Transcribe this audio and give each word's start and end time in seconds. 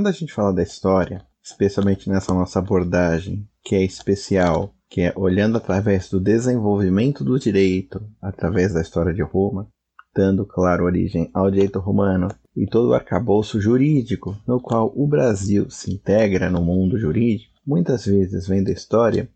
Quando 0.00 0.08
a 0.08 0.12
gente 0.12 0.32
fala 0.32 0.50
da 0.50 0.62
história, 0.62 1.26
especialmente 1.44 2.08
nessa 2.08 2.32
nossa 2.32 2.58
abordagem, 2.58 3.46
que 3.62 3.74
é 3.74 3.84
especial, 3.84 4.74
que 4.88 5.02
é 5.02 5.12
olhando 5.14 5.58
através 5.58 6.08
do 6.08 6.18
desenvolvimento 6.18 7.22
do 7.22 7.38
direito, 7.38 8.02
através 8.18 8.72
da 8.72 8.80
história 8.80 9.12
de 9.12 9.20
Roma, 9.20 9.68
dando, 10.16 10.46
claro, 10.46 10.86
origem 10.86 11.30
ao 11.34 11.50
direito 11.50 11.78
romano 11.78 12.28
e 12.56 12.66
todo 12.66 12.88
o 12.88 12.94
arcabouço 12.94 13.60
jurídico 13.60 14.34
no 14.48 14.58
qual 14.58 14.90
o 14.96 15.06
Brasil 15.06 15.68
se 15.68 15.92
integra 15.92 16.48
no 16.48 16.62
mundo 16.62 16.98
jurídico, 16.98 17.52
muitas 17.66 18.06
vezes 18.06 18.48
vendo 18.48 18.70
a 18.70 18.72
história, 18.72 19.28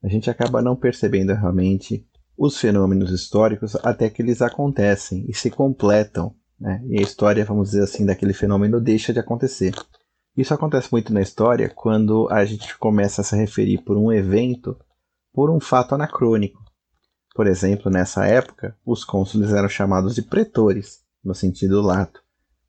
a 0.00 0.06
gente 0.06 0.30
acaba 0.30 0.62
não 0.62 0.76
percebendo 0.76 1.34
realmente 1.34 2.06
os 2.38 2.56
fenômenos 2.56 3.10
históricos 3.10 3.76
até 3.82 4.08
que 4.08 4.22
eles 4.22 4.40
acontecem 4.40 5.26
e 5.28 5.34
se 5.34 5.50
completam, 5.50 6.36
né? 6.60 6.80
e 6.86 7.00
a 7.00 7.02
história, 7.02 7.44
vamos 7.44 7.70
dizer 7.70 7.82
assim, 7.82 8.06
daquele 8.06 8.32
fenômeno 8.32 8.80
deixa 8.80 9.12
de 9.12 9.18
acontecer. 9.18 9.74
Isso 10.36 10.52
acontece 10.52 10.88
muito 10.90 11.12
na 11.12 11.20
história 11.20 11.68
quando 11.68 12.28
a 12.30 12.44
gente 12.44 12.76
começa 12.78 13.20
a 13.20 13.24
se 13.24 13.36
referir 13.36 13.78
por 13.78 13.96
um 13.96 14.12
evento 14.12 14.76
por 15.32 15.50
um 15.50 15.60
fato 15.60 15.94
anacrônico. 15.94 16.62
Por 17.34 17.46
exemplo, 17.46 17.90
nessa 17.90 18.26
época, 18.26 18.76
os 18.84 19.04
cônsules 19.04 19.52
eram 19.52 19.68
chamados 19.68 20.14
de 20.14 20.22
pretores, 20.22 21.00
no 21.24 21.34
sentido 21.34 21.80
lato. 21.82 22.20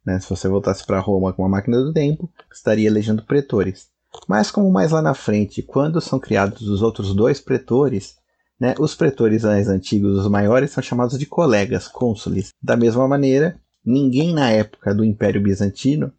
Né? 0.05 0.19
Se 0.19 0.29
você 0.29 0.47
voltasse 0.47 0.85
para 0.85 0.99
Roma 0.99 1.33
com 1.33 1.43
uma 1.43 1.49
máquina 1.49 1.77
do 1.77 1.93
tempo, 1.93 2.31
estaria 2.51 2.87
elegendo 2.87 3.23
pretores. 3.23 3.87
Mas 4.27 4.49
como 4.49 4.71
mais 4.71 4.91
lá 4.91 5.01
na 5.01 5.13
frente, 5.13 5.61
quando 5.61 5.99
são 5.99 6.19
criados 6.19 6.67
os 6.67 6.81
outros 6.81 7.13
dois 7.13 7.39
pretores, 7.39 8.15
né, 8.59 8.73
os 8.79 8.95
pretores 8.95 9.43
mais 9.43 9.67
antigos, 9.67 10.17
os 10.17 10.27
maiores, 10.27 10.71
são 10.71 10.81
chamados 10.81 11.19
de 11.19 11.25
colegas, 11.25 11.87
cônsules. 11.87 12.49
Da 12.61 12.77
mesma 12.77 13.07
maneira, 13.07 13.59
ninguém 13.83 14.33
na 14.33 14.49
época 14.49 14.95
do 14.95 15.03
Império 15.03 15.41
Bizantino 15.41 16.11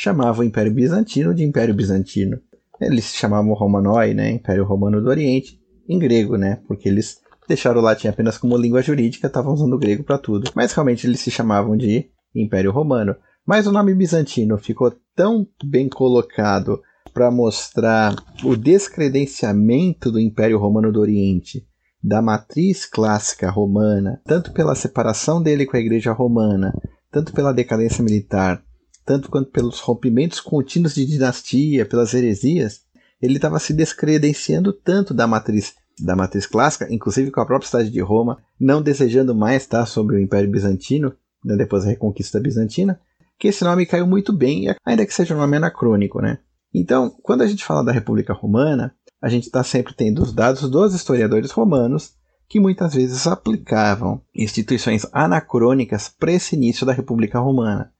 chamava 0.00 0.42
o 0.42 0.44
Império 0.44 0.72
Bizantino 0.72 1.34
de 1.34 1.42
Império 1.42 1.74
Bizantino. 1.74 2.38
Eles 2.80 3.06
se 3.06 3.16
chamavam 3.16 3.52
Romanoi, 3.52 4.14
né, 4.14 4.30
Império 4.30 4.64
Romano 4.64 5.02
do 5.02 5.08
Oriente, 5.08 5.60
em 5.88 5.98
grego, 5.98 6.36
né, 6.36 6.60
porque 6.68 6.88
eles 6.88 7.18
deixaram 7.48 7.80
o 7.80 7.82
latim 7.82 8.06
apenas 8.06 8.38
como 8.38 8.56
língua 8.56 8.80
jurídica, 8.80 9.26
estavam 9.26 9.52
usando 9.52 9.72
o 9.72 9.78
grego 9.78 10.04
para 10.04 10.16
tudo. 10.16 10.52
Mas 10.54 10.72
realmente 10.72 11.04
eles 11.04 11.18
se 11.18 11.32
chamavam 11.32 11.76
de 11.76 12.08
Império 12.32 12.70
Romano. 12.70 13.16
Mas 13.44 13.66
o 13.66 13.72
nome 13.72 13.92
bizantino 13.92 14.56
ficou 14.56 14.94
tão 15.16 15.44
bem 15.64 15.88
colocado 15.88 16.80
para 17.12 17.28
mostrar 17.28 18.14
o 18.44 18.54
descredenciamento 18.54 20.12
do 20.12 20.20
Império 20.20 20.60
Romano 20.60 20.92
do 20.92 21.00
Oriente, 21.00 21.66
da 22.00 22.22
matriz 22.22 22.86
clássica 22.86 23.50
romana, 23.50 24.20
tanto 24.24 24.52
pela 24.52 24.76
separação 24.76 25.42
dele 25.42 25.66
com 25.66 25.76
a 25.76 25.80
Igreja 25.80 26.12
Romana, 26.12 26.72
tanto 27.10 27.32
pela 27.32 27.52
decadência 27.52 28.04
militar, 28.04 28.62
tanto 29.08 29.30
quanto 29.30 29.50
pelos 29.50 29.80
rompimentos 29.80 30.38
contínuos 30.38 30.94
de 30.94 31.06
dinastia, 31.06 31.86
pelas 31.86 32.12
heresias, 32.12 32.82
ele 33.22 33.36
estava 33.36 33.58
se 33.58 33.72
descredenciando 33.72 34.70
tanto 34.70 35.14
da 35.14 35.26
matriz 35.26 35.72
da 35.98 36.14
matriz 36.14 36.46
clássica, 36.46 36.86
inclusive 36.92 37.30
com 37.30 37.40
a 37.40 37.46
própria 37.46 37.66
cidade 37.66 37.90
de 37.90 38.00
Roma, 38.00 38.38
não 38.60 38.82
desejando 38.82 39.34
mais 39.34 39.62
estar 39.62 39.84
sobre 39.86 40.14
o 40.14 40.20
Império 40.20 40.50
Bizantino, 40.50 41.12
né, 41.42 41.56
depois 41.56 41.82
da 41.82 41.90
Reconquista 41.90 42.38
Bizantina, 42.38 43.00
que 43.36 43.48
esse 43.48 43.64
nome 43.64 43.86
caiu 43.86 44.06
muito 44.06 44.30
bem, 44.30 44.66
ainda 44.84 45.06
que 45.06 45.14
seja 45.14 45.34
um 45.34 45.38
nome 45.38 45.56
anacrônico. 45.56 46.20
Né? 46.20 46.38
Então, 46.72 47.10
quando 47.22 47.42
a 47.42 47.46
gente 47.48 47.64
fala 47.64 47.82
da 47.82 47.90
República 47.90 48.32
Romana, 48.32 48.94
a 49.20 49.28
gente 49.28 49.44
está 49.44 49.64
sempre 49.64 49.94
tendo 49.94 50.22
os 50.22 50.32
dados 50.32 50.70
dos 50.70 50.94
historiadores 50.94 51.50
romanos, 51.50 52.12
que 52.46 52.60
muitas 52.60 52.94
vezes 52.94 53.26
aplicavam 53.26 54.22
instituições 54.32 55.04
anacrônicas 55.12 56.08
para 56.08 56.30
esse 56.30 56.54
início 56.54 56.86
da 56.86 56.92
República 56.92 57.40
Romana. 57.40 57.90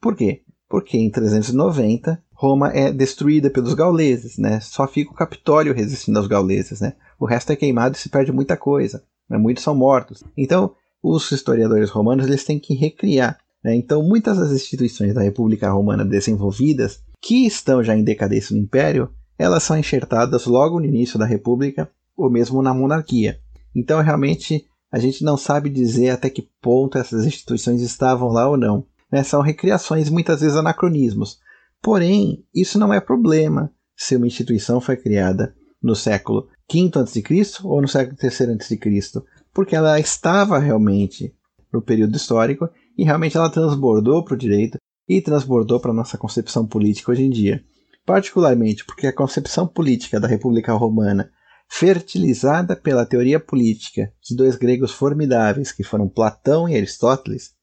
Por 0.00 0.14
quê? 0.14 0.42
Porque 0.68 0.96
em 0.98 1.10
390 1.10 2.22
Roma 2.38 2.70
é 2.72 2.92
destruída 2.92 3.50
pelos 3.50 3.74
gauleses, 3.74 4.38
né? 4.38 4.60
Só 4.60 4.86
fica 4.86 5.10
o 5.10 5.14
Capitólio 5.14 5.74
resistindo 5.74 6.18
aos 6.18 6.28
gauleses, 6.28 6.80
né? 6.80 6.92
O 7.18 7.26
resto 7.26 7.50
é 7.50 7.56
queimado 7.56 7.96
e 7.96 7.98
se 7.98 8.08
perde 8.08 8.30
muita 8.30 8.56
coisa, 8.56 9.02
né? 9.28 9.36
muitos 9.36 9.64
são 9.64 9.74
mortos. 9.74 10.22
Então, 10.36 10.72
os 11.02 11.32
historiadores 11.32 11.90
romanos 11.90 12.26
eles 12.26 12.44
têm 12.44 12.60
que 12.60 12.74
recriar. 12.74 13.38
Né? 13.64 13.74
Então, 13.74 14.04
muitas 14.04 14.38
das 14.38 14.52
instituições 14.52 15.12
da 15.14 15.22
República 15.22 15.68
Romana 15.68 16.04
desenvolvidas, 16.04 17.02
que 17.20 17.44
estão 17.44 17.82
já 17.82 17.96
em 17.96 18.04
decadência 18.04 18.54
no 18.54 18.62
Império, 18.62 19.10
elas 19.36 19.64
são 19.64 19.76
enxertadas 19.76 20.46
logo 20.46 20.78
no 20.78 20.86
início 20.86 21.18
da 21.18 21.26
República 21.26 21.90
ou 22.16 22.30
mesmo 22.30 22.62
na 22.62 22.72
monarquia. 22.72 23.40
Então, 23.74 24.00
realmente, 24.00 24.64
a 24.92 24.98
gente 25.00 25.24
não 25.24 25.36
sabe 25.36 25.68
dizer 25.68 26.10
até 26.10 26.30
que 26.30 26.48
ponto 26.62 26.98
essas 26.98 27.26
instituições 27.26 27.82
estavam 27.82 28.28
lá 28.28 28.48
ou 28.48 28.56
não 28.56 28.86
né? 29.10 29.22
São 29.22 29.40
recriações, 29.40 30.10
muitas 30.10 30.40
vezes 30.40 30.56
anacronismos. 30.56 31.38
Porém, 31.82 32.44
isso 32.54 32.78
não 32.78 32.92
é 32.92 33.00
problema 33.00 33.72
se 33.96 34.16
uma 34.16 34.26
instituição 34.26 34.80
foi 34.80 34.96
criada 34.96 35.54
no 35.82 35.94
século 35.94 36.48
V 36.72 36.90
a.C. 36.94 37.22
ou 37.64 37.80
no 37.80 37.88
século 37.88 38.16
III 38.22 38.56
a.C., 38.56 39.22
porque 39.52 39.74
ela 39.74 39.98
estava 39.98 40.58
realmente 40.58 41.34
no 41.72 41.82
período 41.82 42.16
histórico 42.16 42.68
e 42.96 43.04
realmente 43.04 43.36
ela 43.36 43.50
transbordou 43.50 44.24
para 44.24 44.34
o 44.34 44.38
direito 44.38 44.78
e 45.08 45.20
transbordou 45.20 45.80
para 45.80 45.90
a 45.90 45.94
nossa 45.94 46.18
concepção 46.18 46.66
política 46.66 47.10
hoje 47.10 47.24
em 47.24 47.30
dia. 47.30 47.64
Particularmente 48.04 48.84
porque 48.84 49.06
a 49.06 49.14
concepção 49.14 49.66
política 49.66 50.20
da 50.20 50.28
República 50.28 50.72
Romana, 50.72 51.30
fertilizada 51.68 52.74
pela 52.74 53.06
teoria 53.06 53.38
política 53.38 54.12
de 54.22 54.34
dois 54.34 54.56
gregos 54.56 54.92
formidáveis 54.92 55.72
que 55.72 55.82
foram 55.82 56.08
Platão 56.08 56.68
e 56.68 56.76
Aristóteles, 56.76 57.57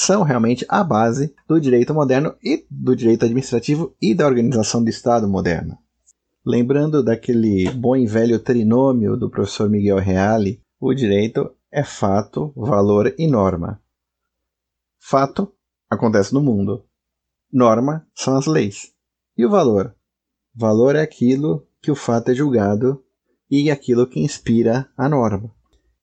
são 0.00 0.22
realmente 0.22 0.64
a 0.66 0.82
base 0.82 1.34
do 1.46 1.60
direito 1.60 1.92
moderno 1.92 2.34
e 2.42 2.64
do 2.70 2.96
direito 2.96 3.26
administrativo 3.26 3.94
e 4.00 4.14
da 4.14 4.26
organização 4.26 4.82
do 4.82 4.88
Estado 4.88 5.28
moderno. 5.28 5.76
Lembrando 6.42 7.04
daquele 7.04 7.70
bom 7.72 7.94
e 7.94 8.06
velho 8.06 8.38
trinômio 8.38 9.14
do 9.14 9.28
professor 9.28 9.68
Miguel 9.68 9.98
Reale, 9.98 10.62
o 10.80 10.94
direito 10.94 11.54
é 11.70 11.84
fato, 11.84 12.50
valor 12.56 13.14
e 13.18 13.26
norma. 13.26 13.78
Fato 14.98 15.52
acontece 15.90 16.32
no 16.32 16.40
mundo. 16.40 16.82
Norma 17.52 18.06
são 18.14 18.38
as 18.38 18.46
leis. 18.46 18.94
E 19.36 19.44
o 19.44 19.50
valor? 19.50 19.94
Valor 20.54 20.96
é 20.96 21.02
aquilo 21.02 21.68
que 21.82 21.90
o 21.90 21.94
fato 21.94 22.30
é 22.30 22.34
julgado 22.34 23.04
e 23.50 23.70
aquilo 23.70 24.06
que 24.06 24.20
inspira 24.20 24.88
a 24.96 25.10
norma. 25.10 25.54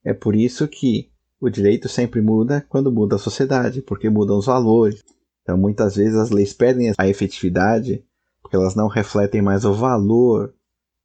É 0.04 0.14
por 0.14 0.36
isso 0.36 0.68
que 0.68 1.07
o 1.40 1.48
direito 1.48 1.88
sempre 1.88 2.20
muda 2.20 2.64
quando 2.68 2.92
muda 2.92 3.16
a 3.16 3.18
sociedade, 3.18 3.82
porque 3.82 4.10
mudam 4.10 4.38
os 4.38 4.46
valores. 4.46 5.04
Então, 5.42 5.56
muitas 5.56 5.96
vezes 5.96 6.16
as 6.16 6.30
leis 6.30 6.52
perdem 6.52 6.92
a 6.96 7.08
efetividade 7.08 8.04
porque 8.42 8.56
elas 8.56 8.74
não 8.74 8.88
refletem 8.88 9.42
mais 9.42 9.64
o 9.64 9.74
valor 9.74 10.54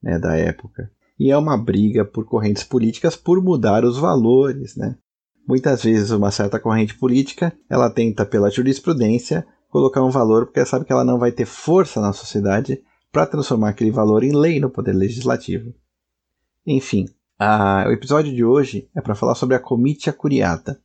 né, 0.01 0.17
da 0.17 0.35
época. 0.35 0.89
E 1.19 1.29
é 1.29 1.37
uma 1.37 1.57
briga 1.57 2.03
por 2.03 2.25
correntes 2.25 2.63
políticas 2.63 3.15
por 3.15 3.41
mudar 3.41 3.85
os 3.85 3.97
valores. 3.97 4.75
Né? 4.75 4.95
Muitas 5.47 5.83
vezes 5.83 6.11
uma 6.11 6.31
certa 6.31 6.59
corrente 6.59 6.97
política 6.97 7.53
ela 7.69 7.89
tenta 7.89 8.25
pela 8.25 8.49
jurisprudência 8.49 9.45
colocar 9.69 10.03
um 10.03 10.09
valor 10.09 10.45
porque 10.45 10.59
ela 10.59 10.67
sabe 10.67 10.85
que 10.85 10.93
ela 10.93 11.03
não 11.03 11.19
vai 11.19 11.31
ter 11.31 11.45
força 11.45 11.99
na 11.99 12.13
sociedade 12.13 12.81
para 13.11 13.25
transformar 13.27 13.69
aquele 13.69 13.91
valor 13.91 14.23
em 14.23 14.35
lei 14.35 14.59
no 14.59 14.69
poder 14.69 14.93
legislativo. 14.93 15.73
Enfim, 16.65 17.05
ah, 17.39 17.85
o 17.87 17.91
episódio 17.91 18.33
de 18.33 18.43
hoje 18.43 18.89
é 18.95 19.01
para 19.01 19.15
falar 19.15 19.35
sobre 19.35 19.55
a 19.55 19.59
comitia 19.59 20.13
curiata. 20.13 20.79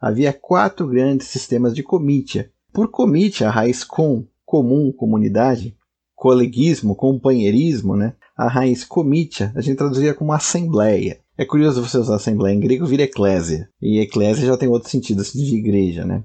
Havia 0.00 0.32
quatro 0.32 0.86
grandes 0.86 1.26
sistemas 1.28 1.74
de 1.74 1.82
comitia. 1.82 2.50
Por 2.72 2.88
comitia, 2.88 3.48
a 3.48 3.50
raiz 3.50 3.84
com, 3.84 4.26
comum, 4.44 4.92
comunidade, 4.92 5.76
coleguismo, 6.14 6.94
companheirismo, 6.94 7.96
né? 7.96 8.14
A 8.36 8.48
raiz 8.48 8.84
comitia 8.84 9.52
a 9.54 9.60
gente 9.60 9.76
traduzia 9.76 10.14
como 10.14 10.32
assembleia. 10.32 11.20
É 11.36 11.44
curioso 11.44 11.82
você 11.82 11.98
usar 11.98 12.16
assembleia 12.16 12.54
em 12.54 12.60
grego, 12.60 12.86
vira 12.86 13.02
eclésia. 13.02 13.68
E 13.80 13.98
eclésia 13.98 14.46
já 14.46 14.56
tem 14.56 14.68
outro 14.68 14.90
sentido, 14.90 15.22
assim, 15.22 15.42
de 15.44 15.56
igreja, 15.56 16.04
né? 16.04 16.22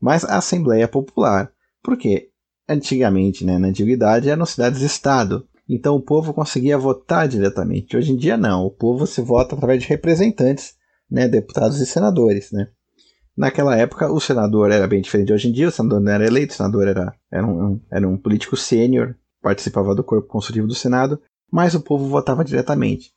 Mas 0.00 0.24
a 0.24 0.36
assembleia 0.38 0.88
popular. 0.88 1.50
Por 1.82 1.96
quê? 1.96 2.28
Antigamente, 2.68 3.44
né, 3.44 3.58
na 3.58 3.68
antiguidade, 3.68 4.28
eram 4.28 4.46
cidades-estado. 4.46 5.46
Então 5.72 5.94
o 5.94 6.02
povo 6.02 6.34
conseguia 6.34 6.76
votar 6.76 7.28
diretamente. 7.28 7.96
Hoje 7.96 8.10
em 8.10 8.16
dia 8.16 8.36
não, 8.36 8.66
o 8.66 8.70
povo 8.70 9.06
se 9.06 9.22
vota 9.22 9.54
através 9.54 9.80
de 9.80 9.88
representantes, 9.88 10.74
né, 11.08 11.28
deputados 11.28 11.80
e 11.80 11.86
senadores, 11.86 12.50
né. 12.50 12.68
Naquela 13.36 13.76
época 13.76 14.12
o 14.12 14.20
senador 14.20 14.72
era 14.72 14.88
bem 14.88 15.00
diferente 15.00 15.28
de 15.28 15.32
hoje 15.32 15.48
em 15.48 15.52
dia, 15.52 15.68
o 15.68 15.70
senador 15.70 16.00
não 16.00 16.10
era 16.10 16.26
eleito, 16.26 16.52
o 16.52 16.56
senador 16.56 16.88
era, 16.88 17.14
era, 17.30 17.46
um, 17.46 17.80
era 17.88 18.08
um 18.08 18.16
político 18.16 18.56
sênior, 18.56 19.14
participava 19.40 19.94
do 19.94 20.02
corpo 20.02 20.26
consultivo 20.26 20.66
do 20.66 20.74
Senado, 20.74 21.20
mas 21.50 21.72
o 21.76 21.80
povo 21.80 22.08
votava 22.08 22.44
diretamente. 22.44 23.12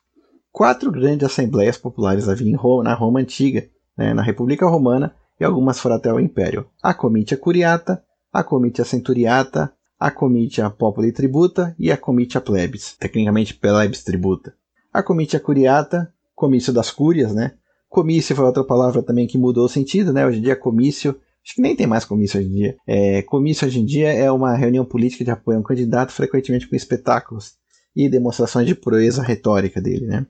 Quatro 0.52 0.92
grandes 0.92 1.26
assembleias 1.26 1.76
populares 1.76 2.28
havia 2.28 2.56
Roma, 2.56 2.84
na 2.84 2.94
Roma 2.94 3.18
Antiga, 3.18 3.68
né, 3.98 4.14
na 4.14 4.22
República 4.22 4.64
Romana, 4.64 5.12
e 5.40 5.44
algumas 5.44 5.80
foram 5.80 5.96
até 5.96 6.12
o 6.12 6.20
Império. 6.20 6.66
A 6.80 6.94
Comitia 6.94 7.36
Curiata, 7.36 8.00
a 8.32 8.44
Comitia 8.44 8.84
Centuriata, 8.84 9.73
a 9.98 10.10
comitia 10.10 10.68
populi 10.70 11.12
tributa 11.12 11.74
e 11.78 11.90
a 11.90 11.96
comitia 11.96 12.40
plebis, 12.40 12.96
tecnicamente 12.98 13.54
plebis 13.54 14.02
tributa. 14.02 14.54
A 14.92 15.02
comitia 15.02 15.40
curiata, 15.40 16.12
comício 16.34 16.72
das 16.72 16.90
cúrias, 16.90 17.34
né? 17.34 17.52
Comício 17.88 18.34
foi 18.34 18.44
outra 18.44 18.64
palavra 18.64 19.02
também 19.02 19.26
que 19.26 19.38
mudou 19.38 19.66
o 19.66 19.68
sentido, 19.68 20.12
né? 20.12 20.26
Hoje 20.26 20.38
em 20.38 20.42
dia 20.42 20.56
comício 20.56 21.16
Acho 21.44 21.56
que 21.56 21.60
nem 21.60 21.76
tem 21.76 21.86
mais 21.86 22.06
comício 22.06 22.40
hoje 22.40 22.48
em 22.48 22.52
dia. 22.52 22.76
É, 22.86 23.22
comício 23.22 23.66
hoje 23.66 23.78
em 23.78 23.84
dia 23.84 24.10
é 24.10 24.32
uma 24.32 24.56
reunião 24.56 24.84
política 24.84 25.22
de 25.22 25.30
apoio 25.30 25.58
a 25.58 25.60
um 25.60 25.62
candidato, 25.64 26.10
frequentemente 26.10 26.66
com 26.66 26.74
espetáculos 26.74 27.52
e 27.94 28.08
demonstrações 28.08 28.66
de 28.66 28.74
proeza 28.74 29.22
retórica 29.22 29.80
dele, 29.80 30.06
né? 30.06 30.26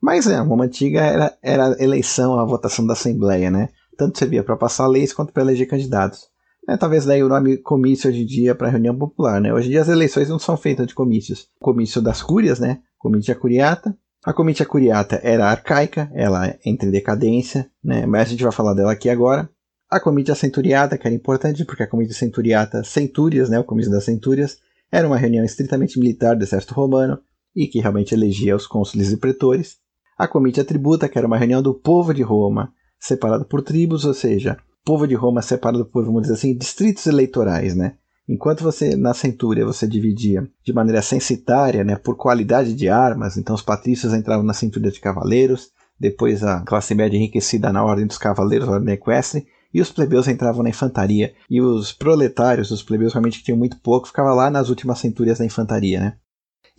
Mas 0.00 0.28
é, 0.28 0.40
uma 0.40 0.64
antiga 0.64 1.00
era, 1.00 1.36
era 1.42 1.74
a 1.74 1.82
eleição, 1.82 2.38
a 2.38 2.44
votação 2.44 2.86
da 2.86 2.92
Assembleia, 2.92 3.50
né? 3.50 3.70
Tanto 3.96 4.18
servia 4.18 4.44
para 4.44 4.56
passar 4.56 4.86
leis 4.86 5.12
quanto 5.12 5.32
para 5.32 5.42
eleger 5.42 5.68
candidatos. 5.68 6.28
É, 6.68 6.76
talvez 6.76 7.04
daí 7.04 7.22
o 7.22 7.28
nome 7.28 7.56
comício 7.56 8.08
hoje 8.08 8.22
em 8.22 8.26
dia 8.26 8.54
para 8.54 8.68
reunião 8.68 8.96
popular, 8.96 9.40
né? 9.40 9.52
Hoje 9.52 9.68
em 9.68 9.70
dia 9.72 9.82
as 9.82 9.88
eleições 9.88 10.28
não 10.28 10.38
são 10.38 10.56
feitas 10.56 10.86
de 10.86 10.94
comícios. 10.94 11.48
Comício 11.58 12.00
das 12.00 12.22
cúrias, 12.22 12.60
né? 12.60 12.80
Comitia 12.98 13.34
curiata. 13.34 13.96
A 14.24 14.32
comitia 14.32 14.64
curiata 14.64 15.20
era 15.24 15.46
arcaica, 15.46 16.08
ela 16.14 16.56
entra 16.64 16.88
em 16.88 16.92
decadência, 16.92 17.68
né? 17.82 18.06
Mas 18.06 18.22
a 18.22 18.30
gente 18.30 18.44
vai 18.44 18.52
falar 18.52 18.74
dela 18.74 18.92
aqui 18.92 19.10
agora. 19.10 19.50
A 19.90 19.98
comitia 19.98 20.36
centuriata, 20.36 20.96
que 20.96 21.06
era 21.06 21.14
importante 21.14 21.64
porque 21.64 21.82
a 21.82 21.88
comitia 21.88 22.14
centuriata, 22.14 22.84
centúrias, 22.84 23.50
né? 23.50 23.58
O 23.58 23.64
comício 23.64 23.90
das 23.90 24.04
centúrias, 24.04 24.58
era 24.90 25.06
uma 25.06 25.16
reunião 25.16 25.44
estritamente 25.44 25.98
militar 25.98 26.36
do 26.36 26.44
exército 26.44 26.74
romano 26.74 27.18
e 27.56 27.66
que 27.66 27.80
realmente 27.80 28.14
elegia 28.14 28.54
os 28.54 28.66
cônsules 28.66 29.10
e 29.10 29.16
pretores. 29.16 29.78
A 30.16 30.28
comitia 30.28 30.64
tributa, 30.64 31.08
que 31.08 31.18
era 31.18 31.26
uma 31.26 31.36
reunião 31.36 31.60
do 31.60 31.74
povo 31.74 32.14
de 32.14 32.22
Roma, 32.22 32.72
separado 33.00 33.44
por 33.44 33.62
tribos, 33.62 34.04
ou 34.04 34.14
seja, 34.14 34.56
povo 34.84 35.06
de 35.06 35.14
Roma 35.14 35.42
separado 35.42 35.84
por, 35.84 36.04
vamos 36.04 36.22
dizer 36.22 36.34
assim, 36.34 36.56
distritos 36.56 37.06
eleitorais, 37.06 37.74
né? 37.74 37.96
Enquanto 38.28 38.62
você 38.62 38.96
na 38.96 39.12
centúria 39.12 39.66
você 39.66 39.86
dividia 39.86 40.48
de 40.64 40.72
maneira 40.72 41.02
censitária, 41.02 41.82
né, 41.82 41.96
por 41.96 42.16
qualidade 42.16 42.72
de 42.74 42.88
armas, 42.88 43.36
então 43.36 43.54
os 43.54 43.62
patrícios 43.62 44.14
entravam 44.14 44.44
na 44.44 44.54
centúria 44.54 44.90
de 44.90 45.00
cavaleiros, 45.00 45.70
depois 45.98 46.42
a 46.42 46.60
classe 46.62 46.94
média 46.94 47.16
enriquecida 47.16 47.72
na 47.72 47.84
ordem 47.84 48.06
dos 48.06 48.18
cavaleiros, 48.18 48.68
a 48.68 48.72
ordem 48.72 48.94
equestre, 48.94 49.46
e 49.74 49.80
os 49.80 49.90
plebeus 49.90 50.28
entravam 50.28 50.62
na 50.62 50.68
infantaria, 50.68 51.34
e 51.48 51.60
os 51.60 51.92
proletários, 51.92 52.70
os 52.70 52.82
plebeus 52.82 53.12
realmente 53.12 53.38
que 53.38 53.44
tinham 53.44 53.58
muito 53.58 53.78
pouco, 53.80 54.06
ficavam 54.06 54.34
lá 54.34 54.50
nas 54.50 54.68
últimas 54.68 54.98
centúrias 54.98 55.38
da 55.38 55.44
infantaria, 55.44 56.00
né? 56.00 56.16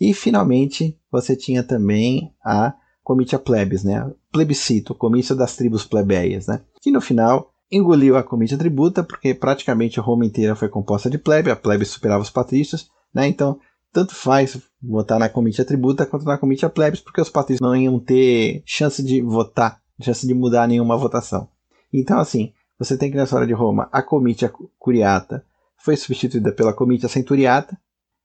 E 0.00 0.12
finalmente 0.12 0.98
você 1.10 1.36
tinha 1.36 1.62
também 1.62 2.32
a 2.44 2.74
comitia 3.02 3.38
plebis, 3.38 3.84
né? 3.84 4.10
Plebiscito, 4.32 4.94
comício 4.94 5.36
das 5.36 5.56
tribos 5.56 5.84
plebeias, 5.84 6.46
né? 6.46 6.62
Que 6.80 6.90
no 6.90 7.00
final 7.00 7.53
engoliu 7.70 8.16
a 8.16 8.22
comitia 8.22 8.58
tributa, 8.58 9.02
porque 9.02 9.34
praticamente 9.34 10.00
Roma 10.00 10.24
inteira 10.24 10.54
foi 10.54 10.68
composta 10.68 11.10
de 11.10 11.18
plebe, 11.18 11.50
a 11.50 11.56
plebe 11.56 11.84
superava 11.84 12.22
os 12.22 12.30
patrícios, 12.30 12.90
né? 13.12 13.26
Então, 13.26 13.58
tanto 13.92 14.14
faz 14.14 14.60
votar 14.82 15.18
na 15.18 15.28
comitia 15.28 15.64
tributa 15.64 16.04
quanto 16.04 16.24
na 16.24 16.36
comitia 16.36 16.68
plebis, 16.68 17.00
porque 17.00 17.20
os 17.20 17.30
patrícios 17.30 17.60
não 17.60 17.76
iam 17.76 17.98
ter 17.98 18.62
chance 18.66 19.02
de 19.02 19.22
votar, 19.22 19.80
chance 20.00 20.26
de 20.26 20.34
mudar 20.34 20.66
nenhuma 20.66 20.96
votação. 20.96 21.48
Então, 21.92 22.18
assim, 22.18 22.52
você 22.78 22.96
tem 22.96 23.10
que 23.10 23.16
na 23.16 23.22
história 23.24 23.46
de 23.46 23.52
Roma, 23.52 23.88
a 23.92 24.02
comitia 24.02 24.52
curiata 24.78 25.44
foi 25.76 25.96
substituída 25.96 26.50
pela 26.50 26.72
comitia 26.72 27.08
centuriata 27.08 27.78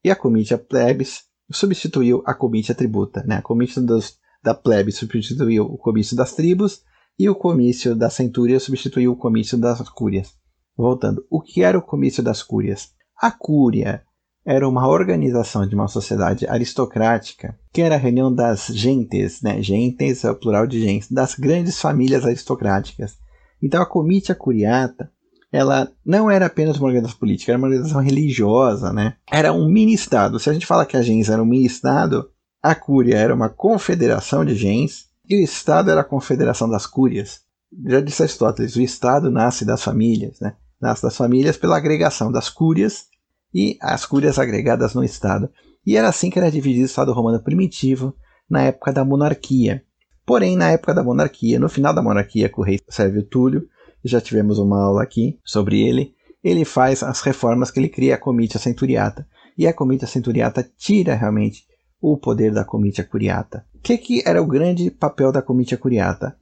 e 0.04 0.10
a 0.10 0.16
comitia 0.16 0.58
plebis 0.58 1.26
substituiu 1.52 2.24
a 2.26 2.34
comitia 2.34 2.74
tributa, 2.74 3.24
né? 3.24 3.38
A 3.38 3.42
comitia 3.42 3.82
dos, 3.82 4.18
da 4.42 4.56
plebe 4.56 4.92
substituiu 4.92 5.66
o 5.66 5.78
comício 5.78 6.16
das 6.16 6.34
tribos 6.34 6.84
e 7.20 7.30
o 7.30 7.36
comício 7.36 7.94
da 7.94 8.10
centúria 8.10 8.60
substituiu 8.60 9.12
o 9.12 9.18
comício 9.18 9.58
das 9.58 9.88
cúrias. 9.90 10.34
Voltando, 10.78 11.26
o 11.30 11.42
que 11.42 11.62
era 11.62 11.78
o 11.78 11.82
comício 11.82 12.24
das 12.24 12.42
cúrias? 12.42 12.92
A 13.22 13.30
cúria 13.30 14.02
era 14.46 14.68
uma 14.68 14.88
organização 14.88 15.68
de 15.68 15.76
uma 15.76 15.90
sociedade 15.90 16.48
aristocrática 16.48 17.60
que 17.74 17.82
era 17.82 17.96
a 17.96 17.98
reunião 17.98 18.34
das 18.34 18.68
gentes, 18.68 19.42
né? 19.42 19.62
Gentes 19.62 20.24
é 20.24 20.32
o 20.32 20.36
plural 20.36 20.66
de 20.66 20.82
gens, 20.82 21.12
das 21.12 21.36
grandes 21.36 21.82
famílias 21.82 22.26
aristocráticas. 22.26 23.18
Então 23.62 23.82
a 23.82 23.86
comitia 23.86 24.34
curiata 24.34 25.12
ela 25.52 25.92
não 26.06 26.30
era 26.30 26.46
apenas 26.46 26.78
uma 26.78 26.88
organização 26.88 27.18
política, 27.18 27.52
era 27.52 27.58
uma 27.58 27.68
organização 27.68 28.02
religiosa, 28.02 28.94
né? 28.94 29.16
Era 29.30 29.52
um 29.52 29.68
mini-estado. 29.68 30.40
Se 30.40 30.50
a 30.50 30.54
gente 30.54 30.66
fala 30.66 30.86
que 30.86 30.96
a 30.96 31.02
gens 31.02 31.28
era 31.30 31.42
um 31.42 31.46
mini-estado, 31.46 32.30
a 32.62 32.76
cúria 32.76 33.16
era 33.16 33.34
uma 33.34 33.50
confederação 33.50 34.46
de 34.46 34.56
gens 34.56 35.09
e 35.30 35.36
o 35.36 35.44
Estado 35.44 35.92
era 35.92 36.02
a 36.02 36.06
confederação 36.06 36.68
das 36.68 36.88
cúrias. 36.88 37.42
Já 37.86 38.02
disse 38.02 38.24
Aristóteles, 38.24 38.76
o 38.76 38.82
Estado 38.82 39.30
nasce 39.30 39.64
das 39.64 39.84
famílias, 39.84 40.40
né? 40.40 40.56
Nasce 40.82 41.04
das 41.04 41.16
famílias 41.16 41.56
pela 41.56 41.78
agregação 41.78 42.32
das 42.32 42.50
cúrias 42.50 43.06
e 43.54 43.78
as 43.80 44.06
cúrias 44.08 44.40
agregadas 44.40 44.96
no 44.96 45.04
Estado. 45.04 45.50
E 45.86 45.96
era 45.96 46.10
assim 46.10 46.32
que 46.32 46.40
era 46.40 46.50
dividido 46.50 46.84
o 46.84 46.86
Estado 46.86 47.14
romano 47.14 47.40
primitivo 47.44 48.16
na 48.50 48.64
época 48.64 48.92
da 48.92 49.06
monarquia. 49.06 49.84
Porém, 50.26 50.58
na 50.58 50.72
época 50.72 50.96
da 50.96 51.04
monarquia, 51.04 51.60
no 51.60 51.70
final 51.70 51.94
da 51.94 52.02
monarquia, 52.02 52.50
com 52.50 52.62
o 52.62 52.66
rei 52.66 52.80
Sérvio 52.90 53.24
Túlio, 53.24 53.68
já 54.04 54.20
tivemos 54.20 54.58
uma 54.58 54.82
aula 54.82 55.04
aqui 55.04 55.40
sobre 55.44 55.82
ele, 55.82 56.16
ele 56.44 56.66
faz 56.66 57.04
as 57.04 57.22
reformas 57.22 57.70
que 57.70 57.80
ele 57.80 57.90
cria 57.90 58.16
a 58.16 58.18
comitia 58.18 58.60
centuriata. 58.60 59.28
E 59.58 59.68
a 59.68 59.74
comitia 59.74 60.08
centuriata 60.08 60.68
tira 60.78 61.14
realmente 61.14 61.66
o 62.02 62.18
poder 62.18 62.52
da 62.54 62.64
comitia 62.64 63.04
curiata. 63.04 63.66
O 63.80 63.82
que, 63.82 63.98
que 63.98 64.24
era 64.26 64.42
o 64.42 64.46
grande 64.46 64.92
papel 64.92 65.32
da 65.32 65.42
comitia 65.42 65.78
curiata? 65.78 66.38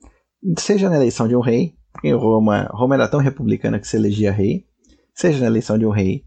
Seja 0.57 0.89
na 0.89 0.95
eleição 0.95 1.27
de 1.27 1.35
um 1.35 1.39
rei, 1.39 1.75
porque 1.93 2.11
Roma, 2.11 2.67
Roma 2.71 2.95
era 2.95 3.07
tão 3.07 3.19
republicana 3.19 3.79
que 3.79 3.87
se 3.87 3.95
elegia 3.95 4.31
rei, 4.31 4.65
seja 5.13 5.39
na 5.41 5.45
eleição 5.45 5.77
de 5.77 5.85
um 5.85 5.91
rei, 5.91 6.25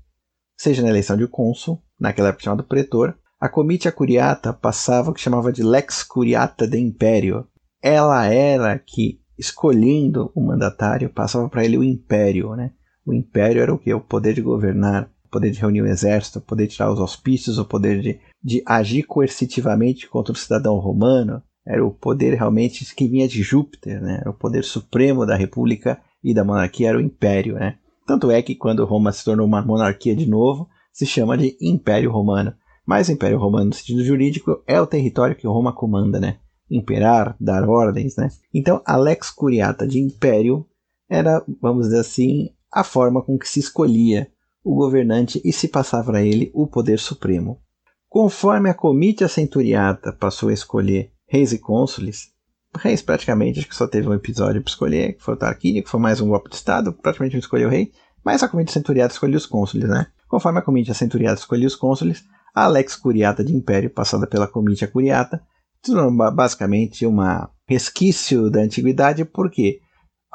seja 0.56 0.82
na 0.82 0.88
eleição 0.88 1.16
de 1.16 1.24
um 1.24 1.28
cônsul, 1.28 1.82
naquela 1.98 2.28
época 2.28 2.44
chamado 2.44 2.64
pretor, 2.64 3.18
a 3.40 3.48
comitia 3.48 3.90
curiata 3.90 4.52
passava 4.52 5.10
o 5.10 5.14
que 5.14 5.20
chamava 5.20 5.52
de 5.52 5.62
lex 5.64 6.04
curiata 6.04 6.66
de 6.66 6.78
império. 6.78 7.46
Ela 7.82 8.26
era 8.26 8.78
que, 8.78 9.20
escolhendo 9.36 10.30
o 10.34 10.40
mandatário, 10.40 11.10
passava 11.10 11.48
para 11.48 11.64
ele 11.64 11.76
o 11.76 11.84
império. 11.84 12.54
Né? 12.54 12.72
O 13.04 13.12
império 13.12 13.60
era 13.60 13.74
o 13.74 13.78
que? 13.78 13.92
O 13.92 14.00
poder 14.00 14.34
de 14.34 14.42
governar, 14.42 15.10
o 15.24 15.28
poder 15.28 15.50
de 15.50 15.60
reunir 15.60 15.82
o 15.82 15.86
exército, 15.86 16.38
o 16.38 16.42
poder 16.42 16.68
de 16.68 16.74
tirar 16.74 16.92
os 16.92 17.00
auspícios, 17.00 17.58
o 17.58 17.64
poder 17.64 18.00
de 18.00 18.20
de 18.42 18.62
agir 18.66 19.02
coercitivamente 19.04 20.08
contra 20.08 20.32
o 20.32 20.36
cidadão 20.36 20.78
romano 20.78 21.42
era 21.66 21.84
o 21.84 21.90
poder 21.90 22.34
realmente 22.34 22.94
que 22.94 23.06
vinha 23.06 23.28
de 23.28 23.42
Júpiter, 23.42 24.00
né? 24.00 24.22
o 24.26 24.32
poder 24.32 24.64
supremo 24.64 25.26
da 25.26 25.36
república 25.36 26.00
e 26.24 26.32
da 26.32 26.42
monarquia 26.42 26.88
era 26.88 26.98
o 26.98 27.00
império. 27.00 27.54
Né? 27.54 27.76
Tanto 28.06 28.30
é 28.30 28.42
que 28.42 28.54
quando 28.54 28.84
Roma 28.84 29.12
se 29.12 29.24
tornou 29.24 29.46
uma 29.46 29.62
monarquia 29.62 30.16
de 30.16 30.26
novo, 30.26 30.68
se 30.92 31.06
chama 31.06 31.36
de 31.36 31.56
Império 31.60 32.10
Romano. 32.10 32.52
Mas 32.86 33.08
o 33.08 33.12
Império 33.12 33.38
Romano, 33.38 33.66
no 33.66 33.72
sentido 33.74 34.02
jurídico, 34.02 34.62
é 34.66 34.80
o 34.80 34.86
território 34.86 35.36
que 35.36 35.46
Roma 35.46 35.72
comanda, 35.72 36.18
né? 36.18 36.38
Imperar, 36.68 37.36
dar 37.38 37.68
ordens, 37.68 38.16
né? 38.16 38.28
Então, 38.52 38.82
a 38.84 38.96
lex 38.96 39.30
curiata 39.30 39.86
de 39.86 40.00
império 40.00 40.66
era, 41.08 41.44
vamos 41.60 41.86
dizer 41.86 42.00
assim, 42.00 42.50
a 42.72 42.82
forma 42.82 43.22
com 43.22 43.38
que 43.38 43.48
se 43.48 43.60
escolhia 43.60 44.28
o 44.64 44.74
governante 44.74 45.40
e 45.44 45.52
se 45.52 45.68
passava 45.68 46.16
a 46.16 46.22
ele 46.22 46.50
o 46.54 46.66
poder 46.66 46.98
supremo. 46.98 47.60
Conforme 48.10 48.68
a 48.68 48.74
comitia 48.74 49.28
centuriata 49.28 50.12
passou 50.12 50.48
a 50.48 50.52
escolher 50.52 51.12
reis 51.28 51.52
e 51.52 51.58
cônsules, 51.60 52.32
reis 52.76 53.00
praticamente, 53.00 53.60
acho 53.60 53.68
que 53.68 53.76
só 53.76 53.86
teve 53.86 54.08
um 54.08 54.12
episódio 54.12 54.60
para 54.60 54.68
escolher, 54.68 55.12
que 55.12 55.22
foi 55.22 55.34
o 55.34 55.36
Tarquínio, 55.36 55.80
que 55.80 55.88
foi 55.88 56.00
mais 56.00 56.20
um 56.20 56.28
golpe 56.28 56.50
de 56.50 56.56
Estado, 56.56 56.92
praticamente 56.92 57.36
não 57.36 57.40
escolheu 57.40 57.68
o 57.68 57.70
rei, 57.70 57.92
mas 58.24 58.42
a 58.42 58.48
comitia 58.48 58.74
centuriata 58.74 59.14
escolheu 59.14 59.36
os 59.36 59.46
cônsules, 59.46 59.88
né? 59.88 60.08
Conforme 60.26 60.58
a 60.58 60.62
comitia 60.62 60.92
centuriata 60.92 61.38
escolheu 61.38 61.68
os 61.68 61.76
cônsules, 61.76 62.24
a 62.52 62.66
Lex 62.66 62.96
Curiata 62.96 63.44
de 63.44 63.54
Império, 63.54 63.88
passada 63.88 64.26
pela 64.26 64.48
comitia 64.48 64.88
Curiata, 64.88 65.40
tornou 65.80 66.10
basicamente 66.32 67.06
um 67.06 67.16
resquício 67.64 68.50
da 68.50 68.60
antiguidade, 68.60 69.24
porque, 69.24 69.78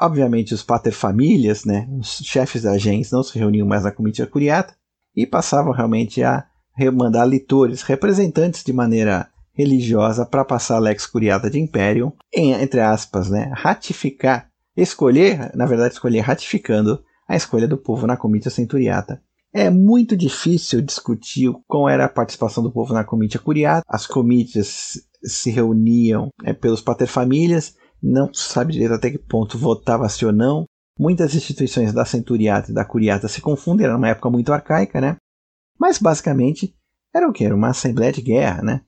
obviamente, 0.00 0.54
os 0.54 0.62
paterfamilias, 0.62 1.66
né, 1.66 1.86
os 2.00 2.22
chefes 2.24 2.62
da 2.62 2.78
gens, 2.78 3.10
não 3.10 3.22
se 3.22 3.38
reuniam 3.38 3.68
mais 3.68 3.84
na 3.84 3.92
comitia 3.92 4.26
Curiata 4.26 4.74
e 5.14 5.26
passavam 5.26 5.74
realmente 5.74 6.22
a 6.22 6.46
mandar 6.92 7.24
litores, 7.24 7.82
representantes 7.82 8.62
de 8.62 8.72
maneira 8.72 9.28
religiosa 9.54 10.26
para 10.26 10.44
passar 10.44 10.76
a 10.76 10.80
lex 10.80 11.06
curiata 11.06 11.48
de 11.48 11.58
império, 11.58 12.12
em, 12.34 12.52
entre 12.52 12.80
aspas, 12.80 13.30
né, 13.30 13.50
ratificar, 13.54 14.50
escolher, 14.76 15.50
na 15.54 15.64
verdade 15.64 15.94
escolher 15.94 16.20
ratificando 16.20 17.02
a 17.26 17.34
escolha 17.34 17.66
do 17.66 17.78
povo 17.78 18.06
na 18.06 18.16
comitia 18.16 18.50
centuriata. 18.50 19.20
É 19.52 19.70
muito 19.70 20.14
difícil 20.14 20.82
discutir 20.82 21.50
qual 21.66 21.88
era 21.88 22.04
a 22.04 22.10
participação 22.10 22.62
do 22.62 22.70
povo 22.70 22.92
na 22.92 23.04
comitia 23.04 23.40
curiata. 23.40 23.82
As 23.88 24.06
comítias 24.06 25.00
se 25.24 25.50
reuniam 25.50 26.28
é, 26.44 26.52
pelos 26.52 26.82
paterfamilias, 26.82 27.74
não 28.02 28.32
sabe 28.34 28.74
direito 28.74 28.92
até 28.92 29.10
que 29.10 29.18
ponto 29.18 29.56
votava-se 29.56 30.26
ou 30.26 30.32
não. 30.32 30.66
Muitas 30.98 31.34
instituições 31.34 31.92
da 31.92 32.04
centuriata 32.04 32.70
e 32.70 32.74
da 32.74 32.84
curiata 32.84 33.28
se 33.28 33.40
confundem, 33.40 33.86
era 33.86 33.96
uma 33.96 34.08
época 34.08 34.30
muito 34.30 34.52
arcaica, 34.52 35.00
né? 35.00 35.16
Mas 35.78 35.98
basicamente 35.98 36.74
era 37.14 37.28
o 37.28 37.32
que? 37.32 37.44
Era 37.44 37.54
uma 37.54 37.70
assembleia 37.70 38.12
de 38.12 38.22
guerra, 38.22 38.62
né? 38.62 38.80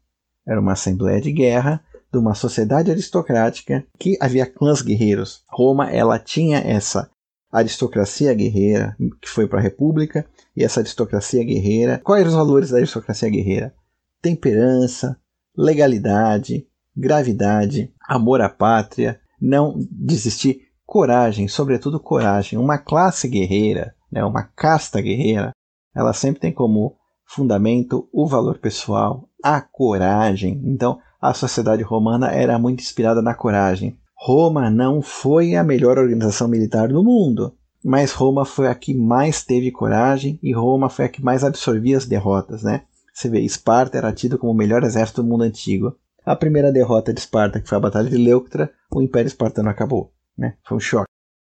Era 0.47 0.61
uma 0.61 0.73
assembleia 0.73 1.21
de 1.21 1.33
guerra 1.33 1.83
de 2.12 2.18
uma 2.18 2.35
sociedade 2.35 2.90
aristocrática 2.90 3.87
que 3.99 4.16
havia 4.21 4.47
clãs 4.47 4.80
guerreiros. 4.80 5.42
Roma 5.49 5.90
ela 5.90 6.18
tinha 6.18 6.59
essa 6.59 7.11
aristocracia 7.50 8.33
guerreira 8.35 8.97
que 9.21 9.28
foi 9.28 9.47
para 9.47 9.59
a 9.59 9.62
república 9.62 10.26
e 10.57 10.64
essa 10.64 10.80
aristocracia 10.80 11.45
guerreira. 11.45 12.00
Quais 12.04 12.21
eram 12.21 12.30
os 12.30 12.37
valores 12.37 12.71
da 12.71 12.78
aristocracia 12.78 13.28
guerreira? 13.28 13.75
Temperança, 14.21 15.16
legalidade, 15.57 16.66
gravidade, 16.97 17.92
amor 18.07 18.40
à 18.40 18.49
pátria, 18.49 19.21
não 19.40 19.75
desistir 19.90 20.62
coragem, 20.85 21.49
sobretudo 21.49 22.00
coragem. 22.00 22.59
Uma 22.59 22.78
classe 22.78 23.28
guerreira, 23.28 23.95
né, 24.11 24.25
uma 24.25 24.42
casta 24.42 25.00
guerreira, 25.00 25.52
ela 25.99 26.12
sempre 26.12 26.40
tem 26.40 26.52
como 26.52 26.97
fundamento 27.26 28.09
o 28.12 28.25
valor 28.25 28.59
pessoal, 28.59 29.28
a 29.43 29.61
coragem. 29.61 30.62
Então, 30.64 31.00
a 31.21 31.35
sociedade 31.35 31.83
romana 31.83 32.28
era 32.28 32.57
muito 32.57 32.81
inspirada 32.81 33.21
na 33.21 33.35
coragem. 33.35 33.99
Roma 34.17 34.71
não 34.71 35.02
foi 35.02 35.57
a 35.57 35.64
melhor 35.64 35.99
organização 35.99 36.47
militar 36.47 36.88
do 36.88 37.02
mundo, 37.02 37.52
mas 37.85 38.12
Roma 38.12 38.45
foi 38.45 38.69
a 38.69 38.75
que 38.76 38.95
mais 38.95 39.43
teve 39.43 39.73
coragem 39.73 40.38
e 40.40 40.52
Roma 40.52 40.88
foi 40.88 41.07
a 41.07 41.09
que 41.09 41.23
mais 41.23 41.43
absorvia 41.43 41.97
as 41.97 42.07
derrotas, 42.07 42.62
né? 42.62 42.83
Você 43.12 43.28
vê, 43.28 43.40
Esparta 43.40 43.99
era 43.99 44.12
tido 44.12 44.38
como 44.38 44.52
o 44.52 44.57
melhor 44.57 44.85
exército 44.85 45.21
do 45.21 45.28
mundo 45.28 45.43
antigo. 45.43 45.97
A 46.25 46.37
primeira 46.37 46.71
derrota 46.71 47.12
de 47.12 47.19
Esparta, 47.19 47.61
que 47.61 47.69
foi 47.69 47.76
a 47.76 47.81
Batalha 47.81 48.09
de 48.09 48.17
Leuctra, 48.17 48.71
o 48.93 49.02
Império 49.02 49.26
Espartano 49.26 49.69
acabou, 49.69 50.12
né? 50.37 50.55
Foi 50.64 50.76
um 50.76 50.81
choque. 50.81 51.08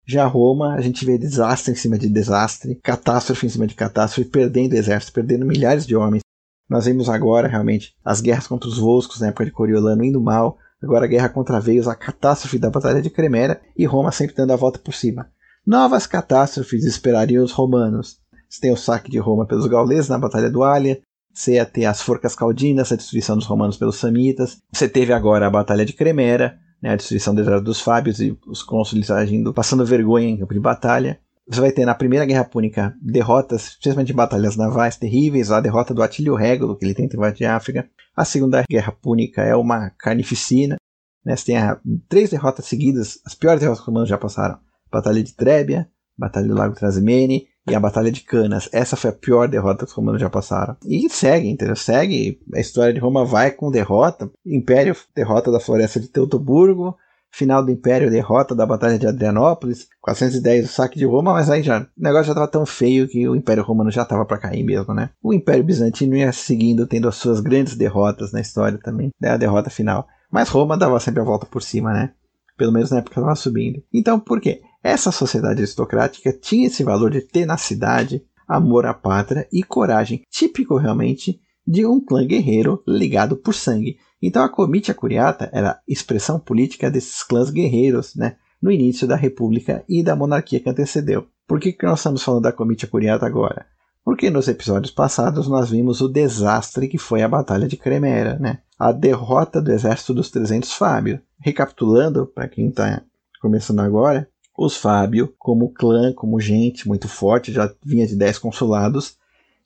Já 0.06 0.26
Roma, 0.26 0.74
a 0.74 0.80
gente 0.80 1.04
vê 1.04 1.16
desastre 1.16 1.72
em 1.72 1.76
cima 1.76 1.96
de 1.96 2.08
desastre, 2.08 2.74
catástrofe 2.82 3.46
em 3.46 3.48
cima 3.48 3.66
de 3.66 3.74
catástrofe, 3.74 4.28
perdendo 4.28 4.74
exércitos, 4.74 5.10
perdendo 5.10 5.46
milhares 5.46 5.86
de 5.86 5.94
homens. 5.94 6.22
Nós 6.68 6.86
vemos 6.86 7.08
agora, 7.08 7.48
realmente, 7.48 7.94
as 8.04 8.20
guerras 8.20 8.46
contra 8.46 8.68
os 8.68 8.78
Volscos 8.78 9.20
na 9.20 9.28
época 9.28 9.44
de 9.44 9.52
Coriolano 9.52 10.04
indo 10.04 10.20
mal, 10.20 10.58
agora 10.82 11.04
a 11.04 11.08
guerra 11.08 11.28
contra 11.28 11.60
Veios, 11.60 11.86
a 11.86 11.94
catástrofe 11.94 12.58
da 12.58 12.70
Batalha 12.70 13.00
de 13.00 13.10
Cremera 13.10 13.60
e 13.76 13.84
Roma 13.84 14.10
sempre 14.10 14.34
dando 14.34 14.52
a 14.52 14.56
volta 14.56 14.78
por 14.78 14.92
cima. 14.92 15.30
Novas 15.64 16.06
catástrofes 16.06 16.84
esperariam 16.84 17.44
os 17.44 17.52
romanos. 17.52 18.18
Você 18.48 18.60
tem 18.60 18.72
o 18.72 18.76
saque 18.76 19.10
de 19.10 19.18
Roma 19.18 19.46
pelos 19.46 19.66
gauleses 19.66 20.08
na 20.08 20.18
Batalha 20.18 20.50
do 20.50 20.64
Alia, 20.64 21.00
você 21.32 21.54
ia 21.54 21.64
ter 21.64 21.86
as 21.86 22.02
forcas 22.02 22.34
caldinas, 22.34 22.92
a 22.92 22.96
destruição 22.96 23.36
dos 23.36 23.46
romanos 23.46 23.76
pelos 23.76 23.96
samitas. 23.96 24.58
Você 24.72 24.88
teve 24.88 25.12
agora 25.12 25.46
a 25.46 25.50
Batalha 25.50 25.84
de 25.84 25.94
Cremera, 25.94 26.58
né, 26.82 26.90
a 26.90 26.96
destruição 26.96 27.34
dos 27.34 27.80
Fábios 27.80 28.20
e 28.20 28.36
os 28.46 28.62
cônsules 28.62 29.10
agindo, 29.10 29.54
passando 29.54 29.86
vergonha 29.86 30.28
em 30.28 30.36
campo 30.36 30.52
de 30.52 30.60
batalha. 30.60 31.20
Você 31.46 31.60
vai 31.60 31.72
ter 31.72 31.84
na 31.84 31.94
Primeira 31.94 32.24
Guerra 32.24 32.44
Púnica 32.44 32.94
derrotas, 33.00 33.68
especialmente 33.68 34.12
em 34.12 34.16
batalhas 34.16 34.56
navais 34.56 34.96
terríveis, 34.96 35.50
a 35.50 35.60
derrota 35.60 35.94
do 35.94 36.02
Atílio 36.02 36.34
Régulo, 36.34 36.76
que 36.76 36.84
ele 36.84 36.94
tenta 36.94 37.16
invadir 37.16 37.46
a 37.46 37.56
África. 37.56 37.88
A 38.16 38.24
Segunda 38.24 38.64
Guerra 38.68 38.92
Púnica 38.92 39.42
é 39.42 39.54
uma 39.54 39.90
carnificina. 39.90 40.76
Né? 41.24 41.36
Você 41.36 41.46
tem 41.46 41.56
a, 41.56 41.80
três 42.08 42.30
derrotas 42.30 42.64
seguidas, 42.66 43.20
as 43.24 43.34
piores 43.34 43.60
derrotas 43.60 43.80
que 43.80 43.82
os 43.82 43.86
romanos 43.86 44.08
já 44.08 44.18
passaram. 44.18 44.58
Batalha 44.90 45.22
de 45.22 45.34
Trébia, 45.34 45.88
Batalha 46.16 46.46
do 46.46 46.54
Lago 46.54 46.74
Trasimene 46.74 47.46
e 47.68 47.74
a 47.74 47.80
Batalha 47.80 48.10
de 48.10 48.22
Canas. 48.22 48.68
Essa 48.72 48.96
foi 48.96 49.10
a 49.10 49.12
pior 49.12 49.48
derrota 49.48 49.84
que 49.84 49.90
os 49.90 49.96
romanos 49.96 50.20
já 50.20 50.28
passaram. 50.28 50.76
E 50.84 51.08
segue, 51.08 51.48
entendeu? 51.48 51.76
Segue. 51.76 52.40
A 52.54 52.60
história 52.60 52.92
de 52.92 53.00
Roma 53.00 53.24
vai 53.24 53.50
com 53.50 53.70
derrota. 53.70 54.30
Império, 54.44 54.96
derrota 55.14 55.50
da 55.50 55.60
floresta 55.60 56.00
de 56.00 56.08
Teutoburgo. 56.08 56.96
Final 57.34 57.64
do 57.64 57.70
Império, 57.70 58.10
derrota 58.10 58.54
da 58.54 58.66
Batalha 58.66 58.98
de 58.98 59.06
Adrianópolis. 59.06 59.88
410, 60.02 60.66
o 60.66 60.68
saque 60.68 60.98
de 60.98 61.06
Roma, 61.06 61.32
mas 61.32 61.48
aí 61.48 61.62
já, 61.62 61.80
o 61.80 61.86
negócio 61.96 62.26
já 62.26 62.32
estava 62.32 62.48
tão 62.48 62.66
feio 62.66 63.08
que 63.08 63.26
o 63.26 63.34
Império 63.34 63.62
Romano 63.62 63.90
já 63.90 64.02
estava 64.02 64.26
para 64.26 64.36
cair 64.36 64.62
mesmo, 64.62 64.92
né? 64.92 65.08
O 65.22 65.32
Império 65.32 65.64
Bizantino 65.64 66.14
ia 66.14 66.30
seguindo, 66.30 66.86
tendo 66.86 67.08
as 67.08 67.14
suas 67.14 67.40
grandes 67.40 67.74
derrotas 67.74 68.32
na 68.32 68.40
história 68.40 68.78
também, 68.78 69.10
né? 69.18 69.30
A 69.30 69.38
derrota 69.38 69.70
final. 69.70 70.06
Mas 70.30 70.50
Roma 70.50 70.76
dava 70.76 71.00
sempre 71.00 71.22
a 71.22 71.24
volta 71.24 71.46
por 71.46 71.62
cima, 71.62 71.94
né? 71.94 72.12
Pelo 72.56 72.72
menos 72.72 72.90
na 72.90 72.98
época 72.98 73.20
estava 73.20 73.34
subindo. 73.34 73.82
Então, 73.92 74.18
por 74.18 74.40
quê? 74.40 74.62
Essa 74.82 75.12
sociedade 75.12 75.60
aristocrática 75.60 76.32
tinha 76.32 76.66
esse 76.66 76.82
valor 76.82 77.10
de 77.10 77.20
tenacidade, 77.20 78.22
amor 78.48 78.84
à 78.86 78.92
pátria 78.92 79.48
e 79.52 79.62
coragem, 79.62 80.22
típico 80.28 80.76
realmente 80.76 81.40
de 81.66 81.86
um 81.86 82.04
clã 82.04 82.26
guerreiro 82.26 82.82
ligado 82.86 83.36
por 83.36 83.54
sangue. 83.54 83.96
Então 84.20 84.42
a 84.42 84.48
Comitia 84.48 84.94
Curiata 84.94 85.48
era 85.52 85.80
expressão 85.88 86.38
política 86.38 86.90
desses 86.90 87.22
clãs 87.22 87.50
guerreiros, 87.50 88.14
né, 88.14 88.36
no 88.60 88.70
início 88.70 89.06
da 89.06 89.16
República 89.16 89.84
e 89.88 90.02
da 90.02 90.14
monarquia 90.14 90.60
que 90.60 90.68
antecedeu. 90.68 91.26
Por 91.46 91.58
que, 91.58 91.72
que 91.72 91.86
nós 91.86 91.98
estamos 91.98 92.22
falando 92.22 92.42
da 92.42 92.52
Comitia 92.52 92.88
Curiata 92.88 93.26
agora? 93.26 93.66
Porque 94.04 94.30
nos 94.30 94.48
episódios 94.48 94.92
passados 94.92 95.46
nós 95.46 95.70
vimos 95.70 96.00
o 96.00 96.08
desastre 96.08 96.88
que 96.88 96.98
foi 96.98 97.22
a 97.22 97.28
Batalha 97.28 97.68
de 97.68 97.76
Cremera, 97.76 98.38
né? 98.38 98.58
a 98.78 98.90
derrota 98.90 99.62
do 99.62 99.70
exército 99.70 100.12
dos 100.12 100.28
300 100.30 100.72
Fábio. 100.72 101.20
Recapitulando, 101.38 102.26
para 102.26 102.48
quem 102.48 102.68
está 102.68 103.02
começando 103.40 103.78
agora, 103.78 104.28
os 104.58 104.76
Fábio, 104.76 105.32
como 105.38 105.72
clã, 105.72 106.12
como 106.12 106.40
gente 106.40 106.88
muito 106.88 107.08
forte, 107.08 107.52
já 107.52 107.72
vinha 107.84 108.06
de 108.06 108.16
10 108.16 108.38
consulados, 108.38 109.16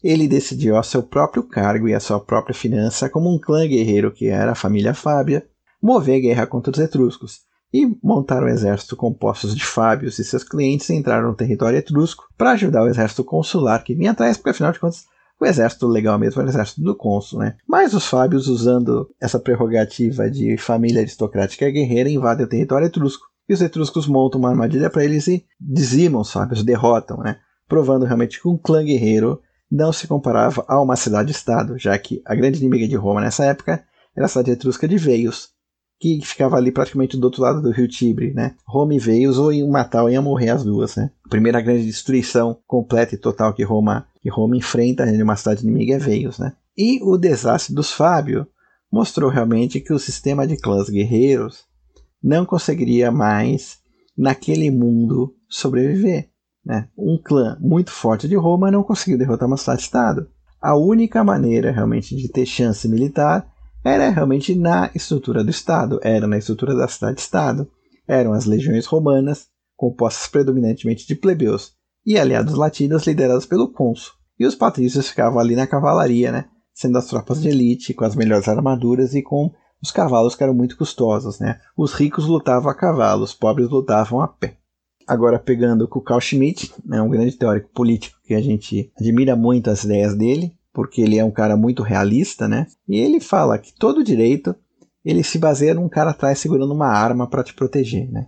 ele 0.05 0.29
decidiu 0.29 0.77
a 0.77 0.83
seu 0.83 1.03
próprio 1.03 1.43
cargo 1.43 1.89
e 1.89 1.95
a 1.95 2.01
sua 2.01 2.21
própria 2.21 2.55
finança, 2.55 3.09
como 3.09 3.35
um 3.35 3.39
clã 3.39 3.67
guerreiro 3.67 4.13
que 4.13 4.29
era 4.29 4.53
a 4.53 4.57
família 4.57 4.93
Fábia, 4.93 5.47
mover 5.83 6.21
guerra 6.21 6.47
contra 6.47 6.71
os 6.71 6.79
etruscos 6.79 7.46
e 7.73 7.87
montar 8.03 8.43
um 8.43 8.49
exército 8.49 8.97
composto 8.97 9.55
de 9.55 9.65
Fábios 9.65 10.19
e 10.19 10.25
seus 10.25 10.45
clientes 10.45 10.89
entraram 10.91 11.29
no 11.29 11.37
território 11.37 11.79
etrusco 11.79 12.25
para 12.37 12.53
ajudar 12.53 12.83
o 12.83 12.89
exército 12.89 13.25
consular 13.25 13.83
que 13.83 13.95
vinha 13.95 14.13
atrás, 14.13 14.37
porque 14.37 14.51
afinal 14.51 14.73
de 14.73 14.81
contas 14.81 15.05
o 15.39 15.45
exército 15.45 15.87
legal 15.87 16.19
mesmo 16.19 16.41
era 16.41 16.49
o 16.49 16.51
exército 16.51 16.81
do 16.81 16.97
cônsul, 16.97 17.41
né? 17.41 17.57
Mas 17.69 17.93
os 17.93 18.07
Fábios, 18.07 18.49
usando 18.49 19.11
essa 19.21 19.39
prerrogativa 19.39 20.31
de 20.31 20.57
família 20.57 21.03
aristocrática 21.03 21.71
guerreira, 21.71 22.09
invadem 22.09 22.47
o 22.47 22.49
território 22.49 22.87
etrusco 22.87 23.27
e 23.49 23.53
os 23.53 23.61
etruscos 23.61 24.07
montam 24.07 24.41
uma 24.41 24.49
armadilha 24.49 24.89
para 24.89 25.05
eles 25.05 25.29
e 25.29 25.45
dizimam 25.61 26.23
os 26.23 26.31
sábios, 26.31 26.65
derrotam, 26.65 27.19
né? 27.19 27.39
provando 27.69 28.05
realmente 28.05 28.41
que 28.41 28.49
um 28.49 28.57
clã 28.57 28.83
guerreiro 28.83 29.41
não 29.71 29.93
se 29.93 30.07
comparava 30.07 30.65
a 30.69 30.81
uma 30.81 30.97
cidade-estado, 30.97 31.79
já 31.79 31.99
que 31.99 32.23
a 32.25 32.35
grande 32.35 32.59
inimiga 32.59 32.87
de 32.87 32.97
Roma 32.97 33.21
nessa 33.21 33.45
época 33.45 33.85
era 34.17 34.27
a 34.27 34.29
cidade 34.29 34.53
etrusca 34.53 34.87
de 34.87 34.97
Veios, 34.97 35.51
que 35.99 36.21
ficava 36.23 36.57
ali 36.57 36.71
praticamente 36.71 37.17
do 37.17 37.25
outro 37.25 37.43
lado 37.43 37.63
do 37.63 37.71
rio 37.71 37.89
Tibre, 37.89 38.33
né? 38.35 38.55
Roma 38.67 38.95
e 38.95 38.99
Veios, 38.99 39.39
ou 39.39 39.53
iam 39.53 39.69
matar 39.69 40.03
ou 40.03 40.11
iam 40.11 40.23
morrer 40.23 40.51
as 40.51 40.63
duas, 40.63 40.97
né? 40.97 41.11
A 41.25 41.29
primeira 41.29 41.61
grande 41.61 41.87
destruição 41.87 42.59
completa 42.67 43.15
e 43.15 43.19
total 43.19 43.55
que 43.55 43.63
Roma, 43.63 44.07
que 44.21 44.29
Roma 44.29 44.57
enfrenta 44.57 45.09
em 45.09 45.23
uma 45.23 45.37
cidade 45.37 45.63
inimiga 45.63 45.95
é 45.95 45.99
Veios, 45.99 46.39
né? 46.39 46.53
E 46.77 47.01
o 47.03 47.17
desastre 47.17 47.75
dos 47.75 47.91
Fábio 47.91 48.47
mostrou 48.93 49.31
realmente 49.31 49.81
que 49.81 49.93
o 49.93 49.99
sistema 49.99 50.47
de 50.47 50.57
clãs 50.57 50.89
guerreiros 50.91 51.65
não 52.23 52.45
conseguiria 52.45 53.11
mais, 53.11 53.79
naquele 54.17 54.71
mundo, 54.71 55.35
sobreviver. 55.49 56.31
Né? 56.65 56.89
Um 56.99 57.21
clã 57.23 57.57
muito 57.61 57.91
forte 57.91 58.27
de 58.27 58.35
Roma 58.35 58.71
não 58.71 58.83
conseguiu 58.83 59.19
derrotar 59.19 59.47
uma 59.47 59.57
cidade-estado. 59.57 60.29
A 60.61 60.77
única 60.77 61.23
maneira 61.23 61.71
realmente 61.71 62.17
de 62.17 62.29
ter 62.29 62.45
chance 62.45 62.89
militar 62.89 63.47
era 63.87 64.11
realmente 64.11 64.55
na 64.55 64.91
estrutura 64.95 65.45
do 65.45 65.51
Estado, 65.51 66.01
era 66.03 66.27
na 66.27 66.39
estrutura 66.39 66.75
da 66.75 66.89
cidade-estado. 66.89 67.71
Eram 68.09 68.33
as 68.33 68.45
legiões 68.45 68.87
romanas, 68.87 69.49
compostas 69.77 70.29
predominantemente 70.29 71.07
de 71.07 71.15
plebeus 71.15 71.75
e 72.05 72.19
aliados 72.19 72.55
latinos 72.55 73.07
liderados 73.07 73.47
pelo 73.47 73.73
cônsul. 73.73 74.13
E 74.39 74.47
os 74.47 74.55
patrícios 74.55 75.09
ficavam 75.09 75.39
ali 75.39 75.57
na 75.57 75.67
cavalaria, 75.67 76.31
né? 76.31 76.47
sendo 76.77 76.99
as 76.99 77.07
tropas 77.07 77.41
de 77.41 77.49
elite, 77.49 77.95
com 77.95 78.05
as 78.05 78.15
melhores 78.15 78.47
armaduras 78.47 79.15
e 79.15 79.23
com 79.23 79.51
os 79.83 79.91
cavalos 79.91 80.35
que 80.35 80.43
eram 80.43 80.53
muito 80.53 80.77
custosos, 80.77 81.41
né? 81.41 81.59
Os 81.77 81.95
ricos 81.95 82.27
lutavam 82.27 82.71
a 82.71 82.75
cavalo, 82.75 83.25
os 83.25 83.33
pobres 83.33 83.71
lutavam 83.71 84.21
a 84.21 84.29
pé. 84.29 84.59
Agora, 85.07 85.39
pegando 85.39 85.89
com 85.89 86.01
o 86.01 86.03
Carl 86.03 86.21
Schmitt, 86.21 86.75
né, 86.85 87.01
um 87.01 87.09
grande 87.09 87.33
teórico 87.33 87.71
político 87.73 88.19
que 88.25 88.35
a 88.35 88.43
gente 88.43 88.93
admira 88.99 89.35
muito 89.35 89.71
as 89.71 89.85
ideias 89.85 90.15
dele, 90.15 90.53
porque 90.77 91.01
ele 91.01 91.17
é 91.17 91.25
um 91.25 91.31
cara 91.31 91.57
muito 91.57 91.83
realista, 91.83 92.47
né? 92.47 92.67
E 92.87 92.99
ele 92.99 93.19
fala 93.19 93.57
que 93.57 93.73
todo 93.73 94.05
direito 94.05 94.55
ele 95.03 95.23
se 95.23 95.39
baseia 95.39 95.73
num 95.73 95.89
cara 95.89 96.11
atrás 96.11 96.39
segurando 96.39 96.75
uma 96.75 96.89
arma 96.89 97.27
para 97.27 97.43
te 97.43 97.55
proteger, 97.55 98.13
né? 98.13 98.27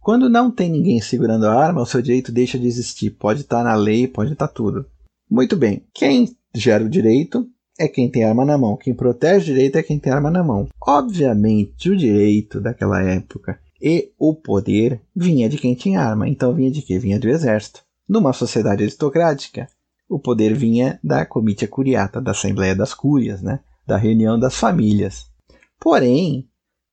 Quando 0.00 0.30
não 0.30 0.50
tem 0.50 0.70
ninguém 0.70 0.98
segurando 1.02 1.44
a 1.44 1.54
arma, 1.54 1.82
o 1.82 1.86
seu 1.86 2.00
direito 2.00 2.32
deixa 2.32 2.58
de 2.58 2.66
existir. 2.66 3.10
Pode 3.10 3.42
estar 3.42 3.58
tá 3.58 3.64
na 3.64 3.74
lei, 3.74 4.08
pode 4.08 4.32
estar 4.32 4.48
tá 4.48 4.54
tudo. 4.54 4.86
Muito 5.30 5.58
bem. 5.58 5.84
Quem 5.92 6.34
gera 6.54 6.82
o 6.82 6.88
direito 6.88 7.46
é 7.78 7.86
quem 7.86 8.10
tem 8.10 8.24
arma 8.24 8.46
na 8.46 8.56
mão. 8.56 8.78
Quem 8.78 8.94
protege 8.94 9.52
o 9.52 9.54
direito 9.54 9.76
é 9.76 9.82
quem 9.82 9.98
tem 9.98 10.10
arma 10.10 10.30
na 10.30 10.42
mão. 10.42 10.68
Obviamente, 10.80 11.90
o 11.90 11.96
direito 11.96 12.62
daquela 12.62 13.02
época 13.02 13.60
e 13.78 14.10
o 14.18 14.34
poder 14.34 15.02
vinha 15.14 15.50
de 15.50 15.58
quem 15.58 15.74
tinha 15.74 16.00
arma. 16.00 16.26
Então 16.26 16.54
vinha 16.54 16.70
de 16.70 16.80
quê? 16.80 16.98
Vinha 16.98 17.20
do 17.20 17.28
exército. 17.28 17.82
Numa 18.08 18.32
sociedade 18.32 18.84
aristocrática, 18.84 19.68
o 20.10 20.18
poder 20.18 20.54
vinha 20.54 20.98
da 21.02 21.24
comitia 21.24 21.68
curiata, 21.68 22.20
da 22.20 22.32
Assembleia 22.32 22.74
das 22.74 22.92
Cúrias, 22.92 23.40
né? 23.40 23.60
da 23.86 23.96
reunião 23.96 24.38
das 24.38 24.56
famílias. 24.56 25.30
Porém, 25.78 26.48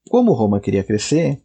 como 0.09 0.33
Roma 0.33 0.59
queria 0.59 0.83
crescer, 0.83 1.41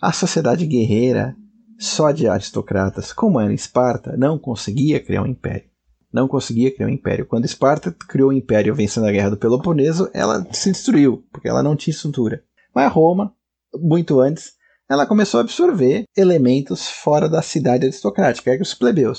a 0.00 0.12
sociedade 0.12 0.64
guerreira, 0.64 1.36
só 1.78 2.12
de 2.12 2.28
aristocratas, 2.28 3.12
como 3.12 3.40
era 3.40 3.52
Esparta, 3.52 4.16
não 4.16 4.38
conseguia 4.38 5.00
criar 5.00 5.22
um 5.22 5.26
império 5.26 5.72
não 6.12 6.28
conseguia 6.28 6.70
criar 6.70 6.86
um 6.86 6.90
império. 6.90 7.26
Quando 7.26 7.46
Esparta 7.46 7.90
criou 7.90 8.28
o 8.28 8.32
um 8.32 8.36
império 8.36 8.74
vencendo 8.74 9.06
a 9.06 9.12
guerra 9.12 9.30
do 9.30 9.36
Peloponeso, 9.36 10.10
ela 10.12 10.46
se 10.52 10.70
destruiu, 10.70 11.24
porque 11.32 11.48
ela 11.48 11.62
não 11.62 11.74
tinha 11.74 11.92
estrutura. 11.92 12.44
Mas 12.74 12.92
Roma, 12.92 13.34
muito 13.74 14.20
antes, 14.20 14.52
ela 14.88 15.06
começou 15.06 15.38
a 15.38 15.42
absorver 15.42 16.04
elementos 16.14 16.86
fora 16.86 17.28
da 17.28 17.40
cidade 17.40 17.86
aristocrática, 17.86 18.54
que 18.54 18.62
os 18.62 18.74
plebeus. 18.74 19.18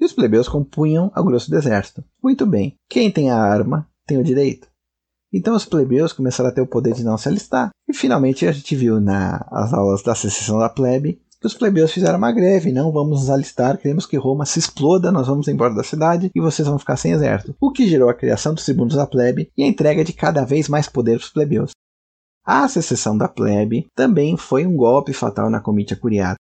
E 0.00 0.04
os 0.04 0.12
plebeus 0.12 0.48
compunham 0.48 1.10
a 1.14 1.22
grosso 1.22 1.50
do 1.50 1.56
exército. 1.56 2.04
Muito 2.22 2.46
bem, 2.46 2.74
quem 2.88 3.10
tem 3.10 3.30
a 3.30 3.36
arma 3.36 3.88
tem 4.06 4.18
o 4.18 4.24
direito. 4.24 4.68
Então 5.32 5.54
os 5.54 5.64
plebeus 5.64 6.12
começaram 6.12 6.50
a 6.50 6.52
ter 6.52 6.60
o 6.60 6.66
poder 6.66 6.92
de 6.92 7.04
não 7.04 7.16
se 7.16 7.28
alistar. 7.28 7.70
E 7.88 7.94
finalmente 7.94 8.46
a 8.46 8.52
gente 8.52 8.76
viu 8.76 9.00
nas 9.00 9.72
aulas 9.72 10.02
da 10.02 10.14
secessão 10.14 10.58
da 10.58 10.68
plebe 10.68 11.22
que 11.40 11.46
os 11.46 11.54
plebeus 11.54 11.92
fizeram 11.92 12.18
uma 12.18 12.30
greve. 12.30 12.70
Não 12.70 12.92
vamos 12.92 13.20
nos 13.20 13.30
alistar, 13.30 13.76
queremos 13.76 14.06
que 14.06 14.16
Roma 14.16 14.46
se 14.46 14.60
exploda, 14.60 15.10
nós 15.10 15.26
vamos 15.26 15.48
embora 15.48 15.74
da 15.74 15.82
cidade 15.82 16.30
e 16.34 16.40
vocês 16.40 16.68
vão 16.68 16.78
ficar 16.78 16.96
sem 16.96 17.12
exército. 17.12 17.54
O 17.60 17.72
que 17.72 17.88
gerou 17.88 18.08
a 18.08 18.14
criação 18.14 18.54
dos 18.54 18.64
tribunos 18.64 18.94
da 18.94 19.06
plebe 19.06 19.50
e 19.56 19.64
a 19.64 19.66
entrega 19.66 20.04
de 20.04 20.12
cada 20.12 20.44
vez 20.44 20.68
mais 20.68 20.88
poder 20.88 21.18
para 21.18 21.24
os 21.24 21.32
plebeus. 21.32 21.72
A 22.44 22.68
secessão 22.68 23.18
da 23.18 23.28
plebe 23.28 23.86
também 23.94 24.36
foi 24.36 24.66
um 24.66 24.76
golpe 24.76 25.12
fatal 25.12 25.50
na 25.50 25.60
comitia 25.60 25.96
curiata. 25.96 26.36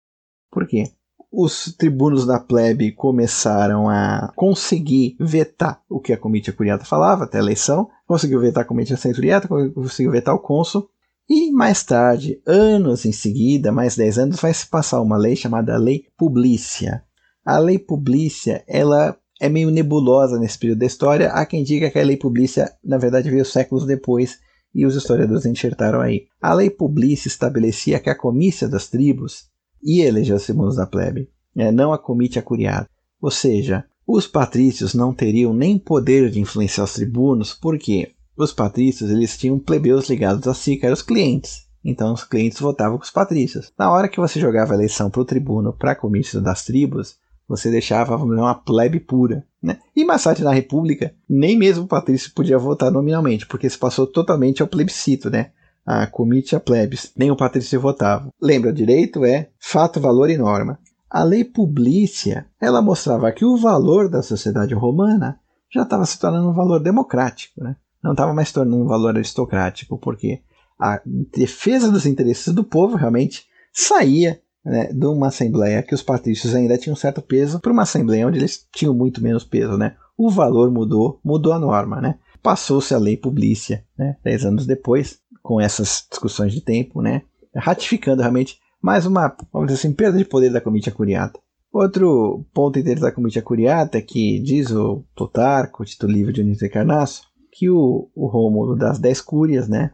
Por 0.51 0.67
quê? 0.67 0.91
Os 1.39 1.71
tribunos 1.71 2.25
da 2.25 2.39
plebe 2.39 2.91
começaram 2.91 3.87
a 3.87 4.33
conseguir 4.35 5.15
vetar 5.19 5.83
o 5.87 5.99
que 5.99 6.11
a 6.11 6.17
comitia 6.17 6.51
curiata 6.51 6.83
falava 6.83 7.25
até 7.25 7.37
a 7.37 7.41
eleição, 7.41 7.87
conseguiu 8.07 8.39
vetar 8.39 8.63
a 8.63 8.67
comitia 8.67 8.97
centuriata, 8.97 9.47
conseguiu 9.47 10.09
vetar 10.09 10.33
o 10.33 10.39
cônsul, 10.39 10.89
e 11.29 11.51
mais 11.51 11.83
tarde, 11.83 12.41
anos 12.43 13.05
em 13.05 13.11
seguida, 13.11 13.71
mais 13.71 13.95
10 13.95 14.17
anos, 14.17 14.39
vai 14.39 14.51
se 14.51 14.65
passar 14.65 14.99
uma 14.99 15.15
lei 15.15 15.35
chamada 15.35 15.77
Lei 15.77 16.05
Publícia. 16.17 17.03
A 17.45 17.59
Lei 17.59 17.77
Publícia, 17.77 18.63
ela 18.67 19.15
é 19.39 19.47
meio 19.47 19.69
nebulosa 19.69 20.39
nesse 20.39 20.57
período 20.57 20.79
da 20.79 20.87
história. 20.87 21.29
Há 21.29 21.45
quem 21.45 21.63
diga 21.63 21.91
que 21.91 21.99
a 21.99 22.03
Lei 22.03 22.17
Publícia, 22.17 22.71
na 22.83 22.97
verdade, 22.97 23.29
veio 23.29 23.45
séculos 23.45 23.85
depois 23.85 24.39
e 24.73 24.87
os 24.87 24.95
historiadores 24.95 25.45
enxertaram 25.45 26.01
aí. 26.01 26.25
A 26.41 26.51
Lei 26.51 26.71
Publícia 26.71 27.27
estabelecia 27.27 27.99
que 27.99 28.09
a 28.09 28.17
comícia 28.17 28.67
das 28.67 28.87
tribos 28.87 29.55
e 29.83 30.01
eleger 30.01 30.35
os 30.35 30.45
tribunos 30.45 30.75
da 30.75 30.85
plebe, 30.85 31.29
é, 31.55 31.71
não 31.71 31.93
a 31.93 31.97
comitia 31.97 32.41
curiata. 32.41 32.89
Ou 33.21 33.31
seja, 33.31 33.85
os 34.05 34.27
patrícios 34.27 34.93
não 34.93 35.13
teriam 35.13 35.53
nem 35.53 35.77
poder 35.77 36.29
de 36.29 36.39
influenciar 36.39 36.85
os 36.85 36.93
tribunos, 36.93 37.53
porque 37.53 38.11
os 38.37 38.53
patrícios 38.53 39.09
eles 39.09 39.37
tinham 39.37 39.59
plebeus 39.59 40.09
ligados 40.09 40.47
a 40.47 40.53
si, 40.53 40.77
que 40.77 40.85
eram 40.85 40.93
os 40.93 41.01
clientes. 41.01 41.67
Então 41.83 42.13
os 42.13 42.23
clientes 42.23 42.59
votavam 42.59 42.97
com 42.97 43.03
os 43.03 43.09
patrícios. 43.09 43.71
Na 43.77 43.91
hora 43.91 44.07
que 44.07 44.19
você 44.19 44.39
jogava 44.39 44.73
a 44.73 44.75
eleição 44.75 45.09
para 45.09 45.21
o 45.21 45.25
tribuno, 45.25 45.73
para 45.73 45.91
a 45.91 45.95
comitia 45.95 46.39
das 46.39 46.63
tribos, 46.63 47.15
você 47.47 47.71
deixava 47.71 48.15
uma 48.17 48.53
plebe 48.53 48.99
pura. 48.99 49.45
Né? 49.61 49.79
E 49.95 50.05
mais 50.05 50.23
tarde 50.23 50.43
na 50.43 50.53
República, 50.53 51.13
nem 51.27 51.57
mesmo 51.57 51.85
o 51.85 51.87
patrício 51.87 52.31
podia 52.33 52.57
votar 52.57 52.91
nominalmente, 52.91 53.47
porque 53.47 53.69
se 53.69 53.77
passou 53.77 54.05
totalmente 54.05 54.61
ao 54.61 54.67
plebiscito, 54.67 55.29
né? 55.29 55.51
A 55.87 56.05
comitia 56.05 56.59
plebis, 56.59 57.13
nem 57.15 57.31
o 57.31 57.35
patrício 57.37 57.79
votava. 57.79 58.29
Lembra, 58.41 58.73
direito 58.73 59.23
é 59.23 59.49
fato, 59.57 60.01
valor 60.01 60.29
e 60.29 60.37
norma. 60.37 60.77
A 61.09 61.23
lei 61.23 61.45
publícia, 61.45 62.45
ela 62.59 62.81
mostrava 62.81 63.31
que 63.31 63.45
o 63.45 63.55
valor 63.55 64.09
da 64.09 64.21
sociedade 64.21 64.73
romana 64.73 65.39
já 65.73 65.83
estava 65.83 66.05
se 66.05 66.19
tornando 66.19 66.49
um 66.49 66.53
valor 66.53 66.81
democrático, 66.81 67.63
né? 67.63 67.77
não 68.03 68.11
estava 68.11 68.33
mais 68.33 68.49
se 68.49 68.55
tornando 68.55 68.83
um 68.83 68.87
valor 68.87 69.15
aristocrático, 69.15 69.97
porque 69.97 70.41
a 70.77 71.01
defesa 71.05 71.89
dos 71.89 72.05
interesses 72.05 72.53
do 72.53 72.65
povo 72.65 72.97
realmente 72.97 73.45
saía 73.71 74.41
né, 74.65 74.91
de 74.91 75.05
uma 75.05 75.27
assembleia 75.27 75.81
que 75.81 75.95
os 75.95 76.03
patrícios 76.03 76.53
ainda 76.53 76.77
tinham 76.77 76.97
certo 76.97 77.21
peso 77.21 77.61
para 77.61 77.71
uma 77.71 77.83
assembleia 77.83 78.27
onde 78.27 78.39
eles 78.39 78.67
tinham 78.73 78.93
muito 78.93 79.23
menos 79.23 79.45
peso. 79.45 79.77
Né? 79.77 79.95
O 80.17 80.29
valor 80.29 80.69
mudou, 80.69 81.21
mudou 81.23 81.53
a 81.53 81.59
norma. 81.59 82.01
Né? 82.01 82.19
Passou-se 82.43 82.93
a 82.93 82.97
lei 82.97 83.17
publícia, 83.17 83.85
né, 83.97 84.17
dez 84.23 84.45
anos 84.45 84.65
depois, 84.65 85.19
com 85.47 85.61
essas 85.61 86.05
discussões 86.11 86.51
de 86.51 86.59
tempo, 86.59 87.01
né? 87.01 87.21
ratificando 87.55 88.21
realmente 88.21 88.59
mais 88.81 89.05
uma, 89.05 89.33
vamos 89.51 89.69
dizer 89.69 89.79
assim, 89.79 89.93
perda 89.93 90.17
de 90.17 90.25
poder 90.25 90.51
da 90.51 90.59
comitia 90.59 90.91
curiata. 90.91 91.39
Outro 91.71 92.45
ponto 92.53 92.77
interessante 92.77 93.09
da 93.09 93.15
comitia 93.15 93.41
curiata 93.41 93.97
é 93.97 94.01
que 94.01 94.41
diz 94.41 94.71
o 94.71 95.05
Plutarco, 95.15 95.85
Tito 95.85 96.05
Livre 96.05 96.33
de 96.33 96.41
Dionísio 96.41 96.67
de 96.67 96.73
Carnasso, 96.73 97.21
que 97.49 97.69
o, 97.69 98.09
o 98.13 98.27
Rômulo 98.27 98.75
das 98.75 98.99
dez 98.99 99.21
cúrias, 99.21 99.69
né? 99.69 99.91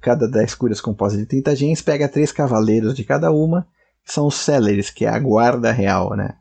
Cada 0.00 0.28
dez 0.28 0.56
cúrias 0.56 0.80
composta 0.80 1.16
de 1.16 1.24
30 1.24 1.54
gens, 1.54 1.82
pega 1.82 2.08
três 2.08 2.32
cavaleiros 2.32 2.92
de 2.92 3.04
cada 3.04 3.30
uma, 3.30 3.68
que 4.04 4.12
são 4.12 4.26
os 4.26 4.34
céleres, 4.34 4.90
que 4.90 5.04
é 5.04 5.08
a 5.08 5.20
guarda 5.20 5.70
real, 5.70 6.16
né? 6.16 6.34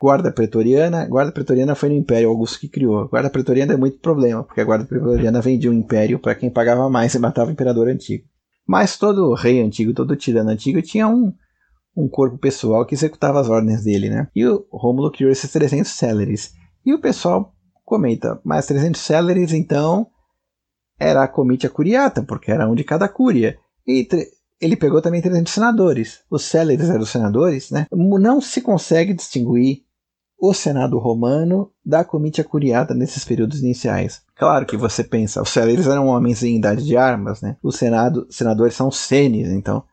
Guarda 0.00 0.32
pretoriana, 0.32 1.06
guarda 1.06 1.30
pretoriana 1.30 1.74
foi 1.74 1.90
no 1.90 1.94
Império 1.94 2.30
Augusto 2.30 2.58
que 2.58 2.68
criou. 2.68 3.06
Guarda 3.06 3.28
pretoriana 3.28 3.74
é 3.74 3.76
muito 3.76 3.98
problema, 3.98 4.42
porque 4.42 4.62
a 4.62 4.64
guarda 4.64 4.86
pretoriana 4.86 5.42
vendia 5.42 5.70
o 5.70 5.74
império 5.74 6.18
para 6.18 6.34
quem 6.34 6.48
pagava 6.48 6.88
mais 6.88 7.14
e 7.14 7.18
matava 7.18 7.50
o 7.50 7.52
imperador 7.52 7.86
antigo. 7.86 8.24
Mas 8.66 8.96
todo 8.96 9.34
rei 9.34 9.60
antigo, 9.60 9.92
todo 9.92 10.16
tirano 10.16 10.48
antigo 10.48 10.80
tinha 10.80 11.06
um, 11.06 11.34
um 11.94 12.08
corpo 12.08 12.38
pessoal 12.38 12.86
que 12.86 12.94
executava 12.94 13.40
as 13.40 13.50
ordens 13.50 13.84
dele, 13.84 14.08
né? 14.08 14.28
E 14.34 14.46
o 14.46 14.66
Rômulo 14.72 15.10
criou 15.10 15.30
esses 15.30 15.52
300 15.52 15.90
céleres. 15.90 16.54
E 16.86 16.94
o 16.94 17.00
pessoal 17.00 17.54
comenta, 17.84 18.40
mas 18.42 18.66
300 18.66 18.98
céleres 18.98 19.52
então 19.52 20.06
era 20.98 21.24
a 21.24 21.28
comitia 21.28 21.68
curiata, 21.68 22.22
porque 22.22 22.50
era 22.50 22.66
um 22.66 22.74
de 22.74 22.84
cada 22.84 23.06
cúria. 23.06 23.58
E 23.86 24.08
ele 24.58 24.76
pegou 24.76 25.02
também 25.02 25.20
300 25.20 25.52
senadores. 25.52 26.20
Os 26.30 26.44
céleres 26.44 26.88
eram 26.88 27.02
os 27.02 27.10
senadores, 27.10 27.70
né? 27.70 27.86
Não 27.92 28.40
se 28.40 28.62
consegue 28.62 29.12
distinguir 29.12 29.89
o 30.40 30.54
Senado 30.54 30.98
romano 30.98 31.70
da 31.84 32.02
comitia 32.02 32.42
curiata 32.42 32.94
nesses 32.94 33.24
períodos 33.24 33.60
iniciais. 33.60 34.22
Claro 34.34 34.64
que 34.64 34.76
você 34.76 35.04
pensa, 35.04 35.42
os 35.42 35.50
céleres 35.50 35.86
eram 35.86 36.06
homens 36.06 36.42
em 36.42 36.56
idade 36.56 36.84
de 36.84 36.96
armas, 36.96 37.42
né? 37.42 37.58
Os 37.62 37.76
senado, 37.76 38.26
senadores 38.30 38.74
são 38.74 38.90
senes, 38.90 39.48
então 39.48 39.84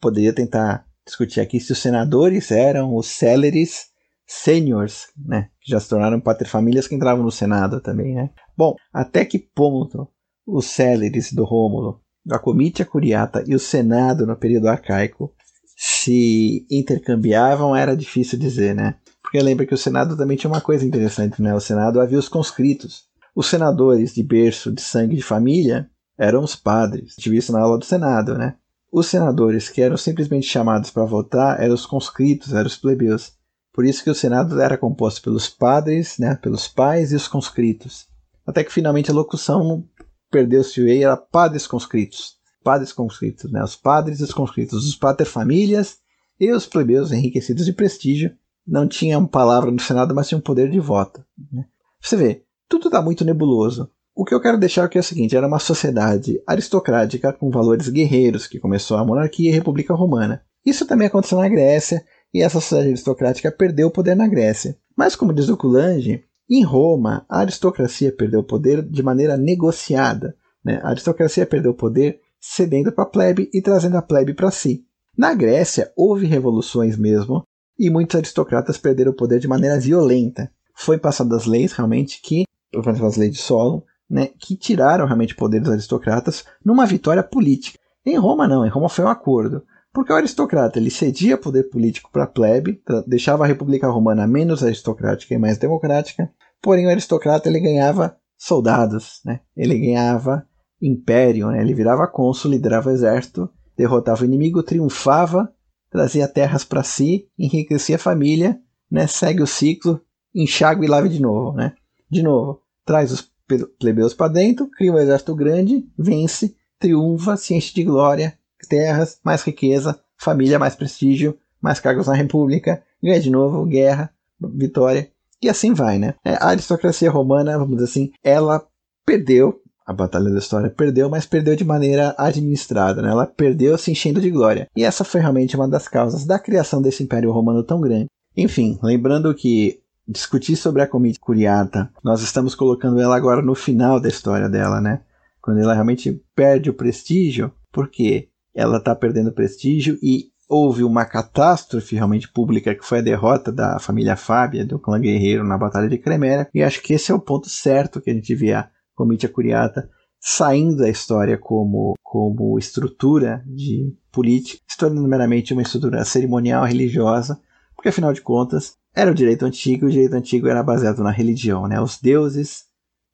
poderia 0.00 0.32
tentar 0.32 0.86
discutir 1.04 1.40
aqui 1.40 1.58
se 1.58 1.72
os 1.72 1.78
senadores 1.78 2.52
eram 2.52 2.94
os 2.94 3.08
céleres 3.08 3.86
seniors, 4.24 5.08
né? 5.16 5.48
Que 5.60 5.72
já 5.72 5.80
se 5.80 5.88
tornaram 5.88 6.20
paterfamílias 6.20 6.86
que 6.86 6.94
entravam 6.94 7.24
no 7.24 7.32
Senado 7.32 7.80
também, 7.80 8.14
né? 8.14 8.30
Bom, 8.56 8.76
até 8.92 9.24
que 9.24 9.38
ponto 9.38 10.06
os 10.46 10.66
céleres 10.66 11.32
do 11.32 11.44
Rômulo, 11.44 12.00
a 12.30 12.38
comitia 12.38 12.84
curiata 12.84 13.42
e 13.48 13.54
o 13.54 13.58
Senado 13.58 14.26
no 14.26 14.36
período 14.36 14.68
arcaico 14.68 15.34
se 15.76 16.64
intercambiavam 16.70 17.74
era 17.74 17.96
difícil 17.96 18.38
dizer, 18.38 18.76
né? 18.76 18.94
Porque 19.32 19.42
lembra 19.42 19.64
que 19.64 19.72
o 19.72 19.78
Senado 19.78 20.14
também 20.14 20.36
tinha 20.36 20.50
uma 20.50 20.60
coisa 20.60 20.84
interessante, 20.84 21.40
né? 21.40 21.54
O 21.54 21.60
Senado 21.60 21.98
havia 21.98 22.18
os 22.18 22.28
conscritos. 22.28 23.04
Os 23.34 23.46
senadores 23.46 24.12
de 24.12 24.22
berço, 24.22 24.70
de 24.70 24.82
sangue 24.82 25.16
de 25.16 25.22
família, 25.22 25.88
eram 26.18 26.44
os 26.44 26.54
padres. 26.54 27.14
Tive 27.16 27.38
isso 27.38 27.50
na 27.50 27.60
aula 27.60 27.78
do 27.78 27.84
Senado, 27.86 28.36
né? 28.36 28.56
Os 28.92 29.06
senadores 29.06 29.70
que 29.70 29.80
eram 29.80 29.96
simplesmente 29.96 30.46
chamados 30.46 30.90
para 30.90 31.06
votar 31.06 31.58
eram 31.62 31.72
os 31.72 31.86
conscritos, 31.86 32.52
eram 32.52 32.66
os 32.66 32.76
plebeus. 32.76 33.32
Por 33.72 33.86
isso 33.86 34.04
que 34.04 34.10
o 34.10 34.14
Senado 34.14 34.60
era 34.60 34.76
composto 34.76 35.22
pelos 35.22 35.48
padres, 35.48 36.18
né, 36.18 36.34
pelos 36.34 36.68
pais 36.68 37.10
e 37.10 37.16
os 37.16 37.26
conscritos. 37.26 38.06
Até 38.46 38.62
que 38.62 38.70
finalmente 38.70 39.10
a 39.10 39.14
locução 39.14 39.82
perdeu-se 40.30 40.78
e 40.78 41.02
era 41.02 41.16
padres 41.16 41.66
conscritos. 41.66 42.36
Padres 42.62 42.92
conscritos, 42.92 43.50
né, 43.50 43.64
os 43.64 43.76
padres 43.76 44.20
e 44.20 44.24
os 44.24 44.34
conscritos, 44.34 44.86
os 44.86 44.94
paterfamílias 44.94 45.96
e 46.38 46.52
os 46.52 46.66
plebeus 46.66 47.12
enriquecidos 47.12 47.64
de 47.64 47.72
prestígio 47.72 48.36
não 48.66 48.86
tinham 48.86 49.26
palavra 49.26 49.70
no 49.70 49.80
Senado, 49.80 50.14
mas 50.14 50.28
tinham 50.28 50.40
poder 50.40 50.70
de 50.70 50.80
voto. 50.80 51.24
Né? 51.52 51.64
Você 52.00 52.16
vê, 52.16 52.44
tudo 52.68 52.88
está 52.88 53.02
muito 53.02 53.24
nebuloso. 53.24 53.90
O 54.14 54.24
que 54.24 54.34
eu 54.34 54.40
quero 54.40 54.58
deixar 54.58 54.84
aqui 54.84 54.98
é 54.98 55.00
o 55.00 55.04
seguinte: 55.04 55.36
era 55.36 55.46
uma 55.46 55.58
sociedade 55.58 56.40
aristocrática 56.46 57.32
com 57.32 57.50
valores 57.50 57.88
guerreiros 57.88 58.46
que 58.46 58.58
começou 58.58 58.96
a 58.96 59.04
monarquia 59.04 59.50
e 59.50 59.52
a 59.52 59.56
República 59.56 59.94
Romana. 59.94 60.42
Isso 60.64 60.86
também 60.86 61.06
aconteceu 61.06 61.38
na 61.38 61.48
Grécia 61.48 62.04
e 62.32 62.42
essa 62.42 62.60
sociedade 62.60 62.88
aristocrática 62.88 63.50
perdeu 63.50 63.88
o 63.88 63.90
poder 63.90 64.14
na 64.14 64.28
Grécia. 64.28 64.76
Mas, 64.96 65.16
como 65.16 65.32
diz 65.32 65.48
o 65.48 65.56
Coulange, 65.56 66.24
em 66.48 66.62
Roma 66.62 67.24
a 67.28 67.40
aristocracia 67.40 68.12
perdeu 68.12 68.40
o 68.40 68.44
poder 68.44 68.82
de 68.82 69.02
maneira 69.02 69.36
negociada. 69.36 70.36
Né? 70.64 70.80
A 70.82 70.90
aristocracia 70.90 71.46
perdeu 71.46 71.72
o 71.72 71.76
poder 71.76 72.20
cedendo 72.38 72.92
para 72.92 73.04
a 73.04 73.08
plebe 73.08 73.48
e 73.52 73.62
trazendo 73.62 73.96
a 73.96 74.02
plebe 74.02 74.34
para 74.34 74.50
si. 74.50 74.84
Na 75.16 75.34
Grécia 75.34 75.92
houve 75.96 76.26
revoluções 76.26 76.96
mesmo 76.96 77.42
e 77.82 77.90
muitos 77.90 78.14
aristocratas 78.14 78.78
perderam 78.78 79.10
o 79.10 79.16
poder 79.16 79.40
de 79.40 79.48
maneira 79.48 79.76
violenta. 79.76 80.48
Foi 80.72 80.96
passadas 80.96 81.46
leis 81.46 81.72
realmente 81.72 82.22
que, 82.22 82.44
as 82.72 83.16
leis 83.16 83.32
de 83.32 83.42
Solon, 83.42 83.82
né, 84.08 84.28
que 84.38 84.56
tiraram 84.56 85.04
realmente 85.04 85.34
o 85.34 85.36
poder 85.36 85.60
dos 85.60 85.72
aristocratas 85.72 86.44
numa 86.64 86.86
vitória 86.86 87.24
política. 87.24 87.76
Em 88.06 88.16
Roma 88.16 88.46
não, 88.46 88.64
em 88.64 88.68
Roma 88.68 88.88
foi 88.88 89.04
um 89.04 89.08
acordo. 89.08 89.64
Porque 89.92 90.12
o 90.12 90.16
aristocrata 90.16 90.78
ele 90.78 90.92
cedia 90.92 91.36
poder 91.36 91.64
político 91.64 92.08
para 92.12 92.22
a 92.22 92.26
plebe, 92.28 92.80
deixava 93.04 93.42
a 93.42 93.48
República 93.48 93.90
Romana 93.90 94.28
menos 94.28 94.62
aristocrática 94.62 95.34
e 95.34 95.38
mais 95.38 95.58
democrática, 95.58 96.30
porém 96.62 96.86
o 96.86 96.90
aristocrata 96.90 97.48
ele 97.48 97.58
ganhava 97.58 98.16
soldados, 98.38 99.20
né? 99.24 99.40
ele 99.56 99.76
ganhava 99.76 100.46
império, 100.80 101.48
né? 101.48 101.60
ele 101.60 101.74
virava 101.74 102.06
cônsul, 102.06 102.52
liderava 102.52 102.90
o 102.90 102.92
exército, 102.92 103.50
derrotava 103.76 104.22
o 104.22 104.24
inimigo, 104.24 104.62
triunfava 104.62 105.52
trazia 105.92 106.26
terras 106.26 106.64
para 106.64 106.82
si, 106.82 107.28
enriquecia 107.38 107.96
a 107.96 107.98
família, 107.98 108.58
né? 108.90 109.06
segue 109.06 109.42
o 109.42 109.46
ciclo, 109.46 110.00
enxágue 110.34 110.86
e 110.86 110.88
lave 110.88 111.10
de 111.10 111.20
novo. 111.20 111.52
Né? 111.52 111.74
De 112.10 112.22
novo, 112.22 112.62
traz 112.84 113.12
os 113.12 113.30
plebeus 113.78 114.14
para 114.14 114.32
dentro, 114.32 114.68
cria 114.70 114.90
um 114.90 114.98
exército 114.98 115.34
grande, 115.34 115.86
vence, 115.96 116.56
triunfa, 116.78 117.36
se 117.36 117.54
enche 117.54 117.74
de 117.74 117.84
glória, 117.84 118.36
terras, 118.68 119.20
mais 119.22 119.42
riqueza, 119.42 120.00
família, 120.16 120.58
mais 120.58 120.74
prestígio, 120.74 121.38
mais 121.60 121.78
cargos 121.78 122.06
na 122.06 122.14
república, 122.14 122.82
ganha 123.02 123.20
de 123.20 123.30
novo, 123.30 123.66
guerra, 123.66 124.10
vitória, 124.40 125.10
e 125.42 125.48
assim 125.48 125.74
vai, 125.74 125.98
né? 125.98 126.14
É, 126.24 126.34
a 126.34 126.46
aristocracia 126.46 127.10
romana, 127.10 127.58
vamos 127.58 127.74
dizer 127.76 127.90
assim, 127.90 128.12
ela 128.22 128.66
perdeu 129.04 129.60
a 129.86 129.92
Batalha 129.92 130.30
da 130.30 130.38
História 130.38 130.70
perdeu, 130.70 131.08
mas 131.08 131.26
perdeu 131.26 131.56
de 131.56 131.64
maneira 131.64 132.14
administrada, 132.18 133.02
né? 133.02 133.10
ela 133.10 133.26
perdeu 133.26 133.76
se 133.76 133.90
enchendo 133.90 134.20
de 134.20 134.30
glória. 134.30 134.68
E 134.76 134.84
essa 134.84 135.04
foi 135.04 135.20
realmente 135.20 135.56
uma 135.56 135.68
das 135.68 135.88
causas 135.88 136.24
da 136.24 136.38
criação 136.38 136.80
desse 136.80 137.02
Império 137.02 137.32
Romano 137.32 137.62
tão 137.62 137.80
grande. 137.80 138.06
Enfim, 138.36 138.78
lembrando 138.82 139.34
que 139.34 139.80
discutir 140.06 140.56
sobre 140.56 140.82
a 140.82 140.86
Comitia 140.86 141.20
Curiata, 141.20 141.90
nós 142.02 142.22
estamos 142.22 142.54
colocando 142.54 143.00
ela 143.00 143.16
agora 143.16 143.42
no 143.42 143.54
final 143.54 144.00
da 144.00 144.08
história 144.08 144.48
dela, 144.48 144.80
né? 144.80 145.00
Quando 145.40 145.60
ela 145.60 145.74
realmente 145.74 146.22
perde 146.34 146.70
o 146.70 146.74
prestígio, 146.74 147.52
porque 147.72 148.28
ela 148.54 148.78
está 148.78 148.94
perdendo 148.94 149.32
prestígio 149.32 149.98
e 150.02 150.32
houve 150.48 150.84
uma 150.84 151.04
catástrofe 151.04 151.94
realmente 151.94 152.30
pública 152.30 152.74
que 152.74 152.84
foi 152.84 152.98
a 152.98 153.02
derrota 153.02 153.50
da 153.50 153.78
família 153.78 154.16
Fábia, 154.16 154.66
do 154.66 154.78
clã 154.78 155.00
guerreiro 155.00 155.42
na 155.44 155.56
Batalha 155.56 155.88
de 155.88 155.96
Cremera, 155.96 156.48
e 156.54 156.62
acho 156.62 156.82
que 156.82 156.92
esse 156.92 157.10
é 157.10 157.14
o 157.14 157.20
ponto 157.20 157.48
certo 157.48 158.00
que 158.00 158.10
a 158.10 158.14
gente 158.14 158.34
vê 158.34 158.52
a 158.52 158.68
Comitia 158.94 159.28
Curiata 159.28 159.88
saindo 160.22 160.76
da 160.76 160.88
história 160.88 161.36
como, 161.36 161.94
como 162.00 162.56
estrutura 162.56 163.42
de 163.44 163.92
política, 164.12 164.62
se 164.68 164.78
tornando 164.78 165.08
meramente 165.08 165.52
uma 165.52 165.62
estrutura 165.62 166.04
cerimonial 166.04 166.64
religiosa, 166.64 167.40
porque 167.74 167.88
afinal 167.88 168.12
de 168.12 168.20
contas 168.20 168.74
era 168.94 169.10
o 169.10 169.14
direito 169.14 169.44
antigo, 169.44 169.86
e 169.86 169.88
o 169.88 169.90
direito 169.90 170.14
antigo 170.14 170.46
era 170.46 170.62
baseado 170.62 171.02
na 171.02 171.10
religião, 171.10 171.66
né? 171.66 171.80
Os 171.80 171.98
deuses, 172.00 172.66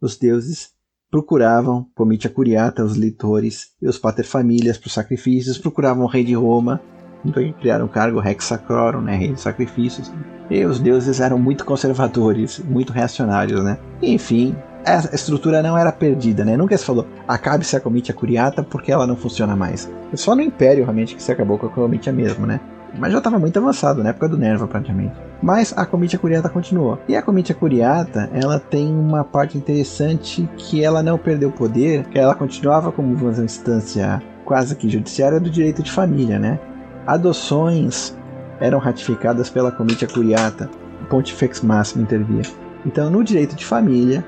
os 0.02 0.18
deuses 0.18 0.70
procuravam, 1.10 1.86
comitia 1.94 2.28
curiata, 2.28 2.84
os 2.84 2.94
litores 2.94 3.68
e 3.80 3.88
os 3.88 3.96
paterfamilias 3.96 4.76
para 4.76 4.88
os 4.88 4.92
sacrifícios, 4.92 5.56
procuravam 5.56 6.04
o 6.04 6.08
rei 6.08 6.24
de 6.24 6.34
Roma, 6.34 6.82
então 7.24 7.42
criaram 7.54 7.86
o 7.86 7.88
cargo 7.88 8.20
Rex 8.20 8.44
Sacrorum, 8.44 9.00
né, 9.00 9.16
rei 9.16 9.32
de 9.32 9.40
sacrifícios. 9.40 10.12
E 10.50 10.64
os 10.64 10.78
deuses 10.78 11.20
eram 11.20 11.38
muito 11.38 11.64
conservadores, 11.64 12.58
muito 12.58 12.92
reacionários, 12.92 13.62
né? 13.64 13.78
enfim, 14.02 14.54
a 14.84 15.14
estrutura 15.14 15.62
não 15.62 15.76
era 15.76 15.92
perdida, 15.92 16.44
né? 16.44 16.56
Nunca 16.56 16.76
se 16.76 16.84
falou, 16.84 17.06
acabe-se 17.26 17.76
a 17.76 17.80
comitia 17.80 18.14
curiata 18.14 18.62
porque 18.62 18.92
ela 18.92 19.06
não 19.06 19.16
funciona 19.16 19.54
mais. 19.54 19.90
Só 20.14 20.34
no 20.34 20.42
Império 20.42 20.84
realmente 20.84 21.14
que 21.14 21.22
se 21.22 21.32
acabou 21.32 21.58
com 21.58 21.66
a 21.66 21.70
comitia 21.70 22.12
mesmo, 22.12 22.46
né? 22.46 22.60
Mas 22.98 23.12
já 23.12 23.18
estava 23.18 23.38
muito 23.38 23.58
avançado, 23.58 24.02
na 24.02 24.10
época 24.10 24.28
do 24.28 24.38
Nerva 24.38 24.66
praticamente. 24.66 25.12
Mas 25.42 25.74
a 25.76 25.84
comitia 25.84 26.18
curiata 26.18 26.48
continuou. 26.48 26.98
E 27.06 27.14
a 27.14 27.22
comitia 27.22 27.54
curiata, 27.54 28.30
ela 28.32 28.58
tem 28.58 28.88
uma 28.88 29.22
parte 29.22 29.58
interessante 29.58 30.48
que 30.56 30.82
ela 30.82 31.02
não 31.02 31.18
perdeu 31.18 31.50
poder, 31.50 32.04
que 32.06 32.18
ela 32.18 32.34
continuava 32.34 32.90
como 32.90 33.14
uma 33.14 33.44
instância 33.44 34.22
quase 34.44 34.74
que 34.74 34.88
judiciária 34.88 35.38
do 35.38 35.50
direito 35.50 35.82
de 35.82 35.92
família, 35.92 36.38
né? 36.38 36.58
Adoções 37.06 38.16
eram 38.58 38.78
ratificadas 38.78 39.50
pela 39.50 39.70
comitia 39.70 40.08
curiata, 40.08 40.70
Pontifex 41.08 41.60
Máximo 41.60 42.02
intervia. 42.02 42.42
Então, 42.84 43.10
no 43.10 43.22
direito 43.22 43.54
de 43.54 43.64
família, 43.64 44.24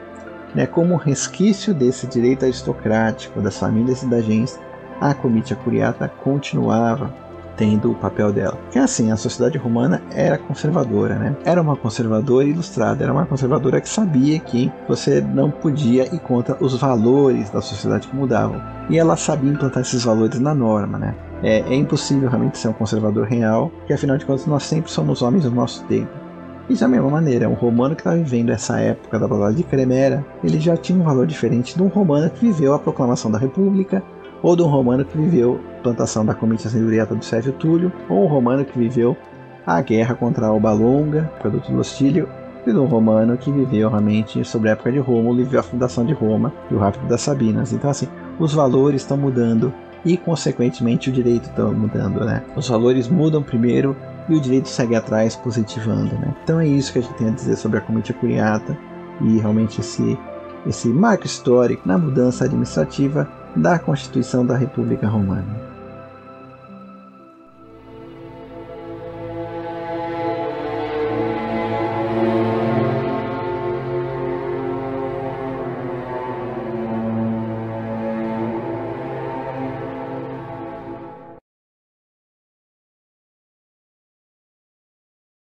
né, 0.54 0.66
como 0.66 0.96
resquício 0.96 1.72
desse 1.74 2.06
direito 2.06 2.44
aristocrático 2.44 3.40
das 3.40 3.58
famílias 3.58 4.02
e 4.02 4.06
da 4.06 4.20
gens, 4.20 4.58
a 5.00 5.14
comitia 5.14 5.56
curiata 5.56 6.08
continuava 6.22 7.12
tendo 7.60 7.90
o 7.90 7.94
papel 7.94 8.32
dela. 8.32 8.58
Que 8.70 8.78
é 8.78 8.82
assim, 8.82 9.12
a 9.12 9.16
sociedade 9.18 9.58
romana 9.58 10.00
era 10.14 10.38
conservadora, 10.38 11.16
né? 11.16 11.36
Era 11.44 11.60
uma 11.60 11.76
conservadora 11.76 12.46
ilustrada, 12.46 13.04
era 13.04 13.12
uma 13.12 13.26
conservadora 13.26 13.82
que 13.82 13.88
sabia 13.88 14.40
que 14.40 14.72
você 14.88 15.20
não 15.20 15.50
podia 15.50 16.04
ir 16.04 16.18
contra 16.20 16.56
os 16.58 16.74
valores 16.80 17.50
da 17.50 17.60
sociedade 17.60 18.08
que 18.08 18.16
mudavam. 18.16 18.62
E 18.88 18.98
ela 18.98 19.14
sabia 19.14 19.50
implantar 19.50 19.82
esses 19.82 20.04
valores 20.04 20.40
na 20.40 20.54
norma, 20.54 20.98
né? 20.98 21.14
É, 21.42 21.60
é 21.60 21.74
impossível 21.74 22.30
realmente 22.30 22.56
ser 22.56 22.68
um 22.68 22.72
conservador 22.72 23.26
real, 23.26 23.70
porque 23.76 23.92
afinal 23.92 24.16
de 24.16 24.24
contas 24.24 24.46
nós 24.46 24.62
sempre 24.62 24.90
somos 24.90 25.20
homens 25.20 25.44
do 25.44 25.50
nosso 25.50 25.84
tempo. 25.84 26.10
E 26.70 26.74
da 26.76 26.86
mesma 26.86 27.10
maneira, 27.10 27.48
um 27.48 27.54
romano 27.54 27.96
que 27.96 28.00
está 28.02 28.14
vivendo 28.14 28.50
essa 28.50 28.78
época 28.78 29.18
da 29.18 29.26
Batalha 29.26 29.52
de 29.52 29.64
Cremera, 29.64 30.24
ele 30.44 30.60
já 30.60 30.76
tinha 30.76 30.96
um 30.96 31.02
valor 31.02 31.26
diferente 31.26 31.76
de 31.76 31.82
um 31.82 31.88
romano 31.88 32.30
que 32.30 32.46
viveu 32.46 32.72
a 32.72 32.78
proclamação 32.78 33.28
da 33.28 33.38
República, 33.38 34.00
ou 34.40 34.54
de 34.54 34.62
um 34.62 34.68
romano 34.68 35.04
que 35.04 35.18
viveu 35.18 35.58
a 35.80 35.82
plantação 35.82 36.24
da 36.24 36.32
comitia 36.32 36.70
centuriata 36.70 37.12
do 37.12 37.24
Sérvio 37.24 37.52
Túlio, 37.54 37.92
ou 38.08 38.22
um 38.22 38.28
romano 38.28 38.64
que 38.64 38.78
viveu 38.78 39.16
a 39.66 39.82
guerra 39.82 40.14
contra 40.14 40.46
a 40.46 40.50
Alba 40.50 40.70
Longa, 40.70 41.28
produto 41.40 41.72
do 41.72 41.80
Hostílio, 41.80 42.28
e 42.64 42.72
de 42.72 42.78
um 42.78 42.86
romano 42.86 43.36
que 43.36 43.50
viveu 43.50 43.88
realmente 43.88 44.44
sobre 44.44 44.68
a 44.68 44.72
época 44.72 44.92
de 44.92 45.00
Rômulo 45.00 45.42
e 45.42 45.56
a 45.56 45.64
fundação 45.64 46.06
de 46.06 46.12
Roma 46.12 46.52
e 46.70 46.74
o 46.74 46.78
rápido 46.78 47.08
das 47.08 47.22
Sabinas. 47.22 47.72
Então, 47.72 47.90
assim, 47.90 48.06
os 48.38 48.54
valores 48.54 49.02
estão 49.02 49.16
mudando 49.16 49.74
e, 50.04 50.16
consequentemente, 50.16 51.10
o 51.10 51.12
direito 51.12 51.50
está 51.50 51.64
mudando, 51.64 52.24
né? 52.24 52.44
Os 52.54 52.68
valores 52.68 53.08
mudam 53.08 53.42
primeiro 53.42 53.96
e 54.30 54.36
o 54.36 54.40
direito 54.40 54.68
segue 54.68 54.94
atrás, 54.94 55.36
positivando, 55.36 56.14
né? 56.14 56.34
Então 56.42 56.60
é 56.60 56.66
isso 56.66 56.92
que 56.92 57.00
a 57.00 57.02
gente 57.02 57.14
tem 57.14 57.28
a 57.28 57.32
dizer 57.32 57.56
sobre 57.56 57.78
a 57.78 57.80
comitia 57.80 58.14
curiata 58.14 58.78
e 59.20 59.38
realmente 59.38 59.80
esse, 59.80 60.18
esse 60.66 60.88
marco 60.88 61.26
histórico 61.26 61.86
na 61.86 61.98
mudança 61.98 62.44
administrativa 62.44 63.28
da 63.56 63.78
Constituição 63.78 64.46
da 64.46 64.56
República 64.56 65.08
Romana. 65.08 65.69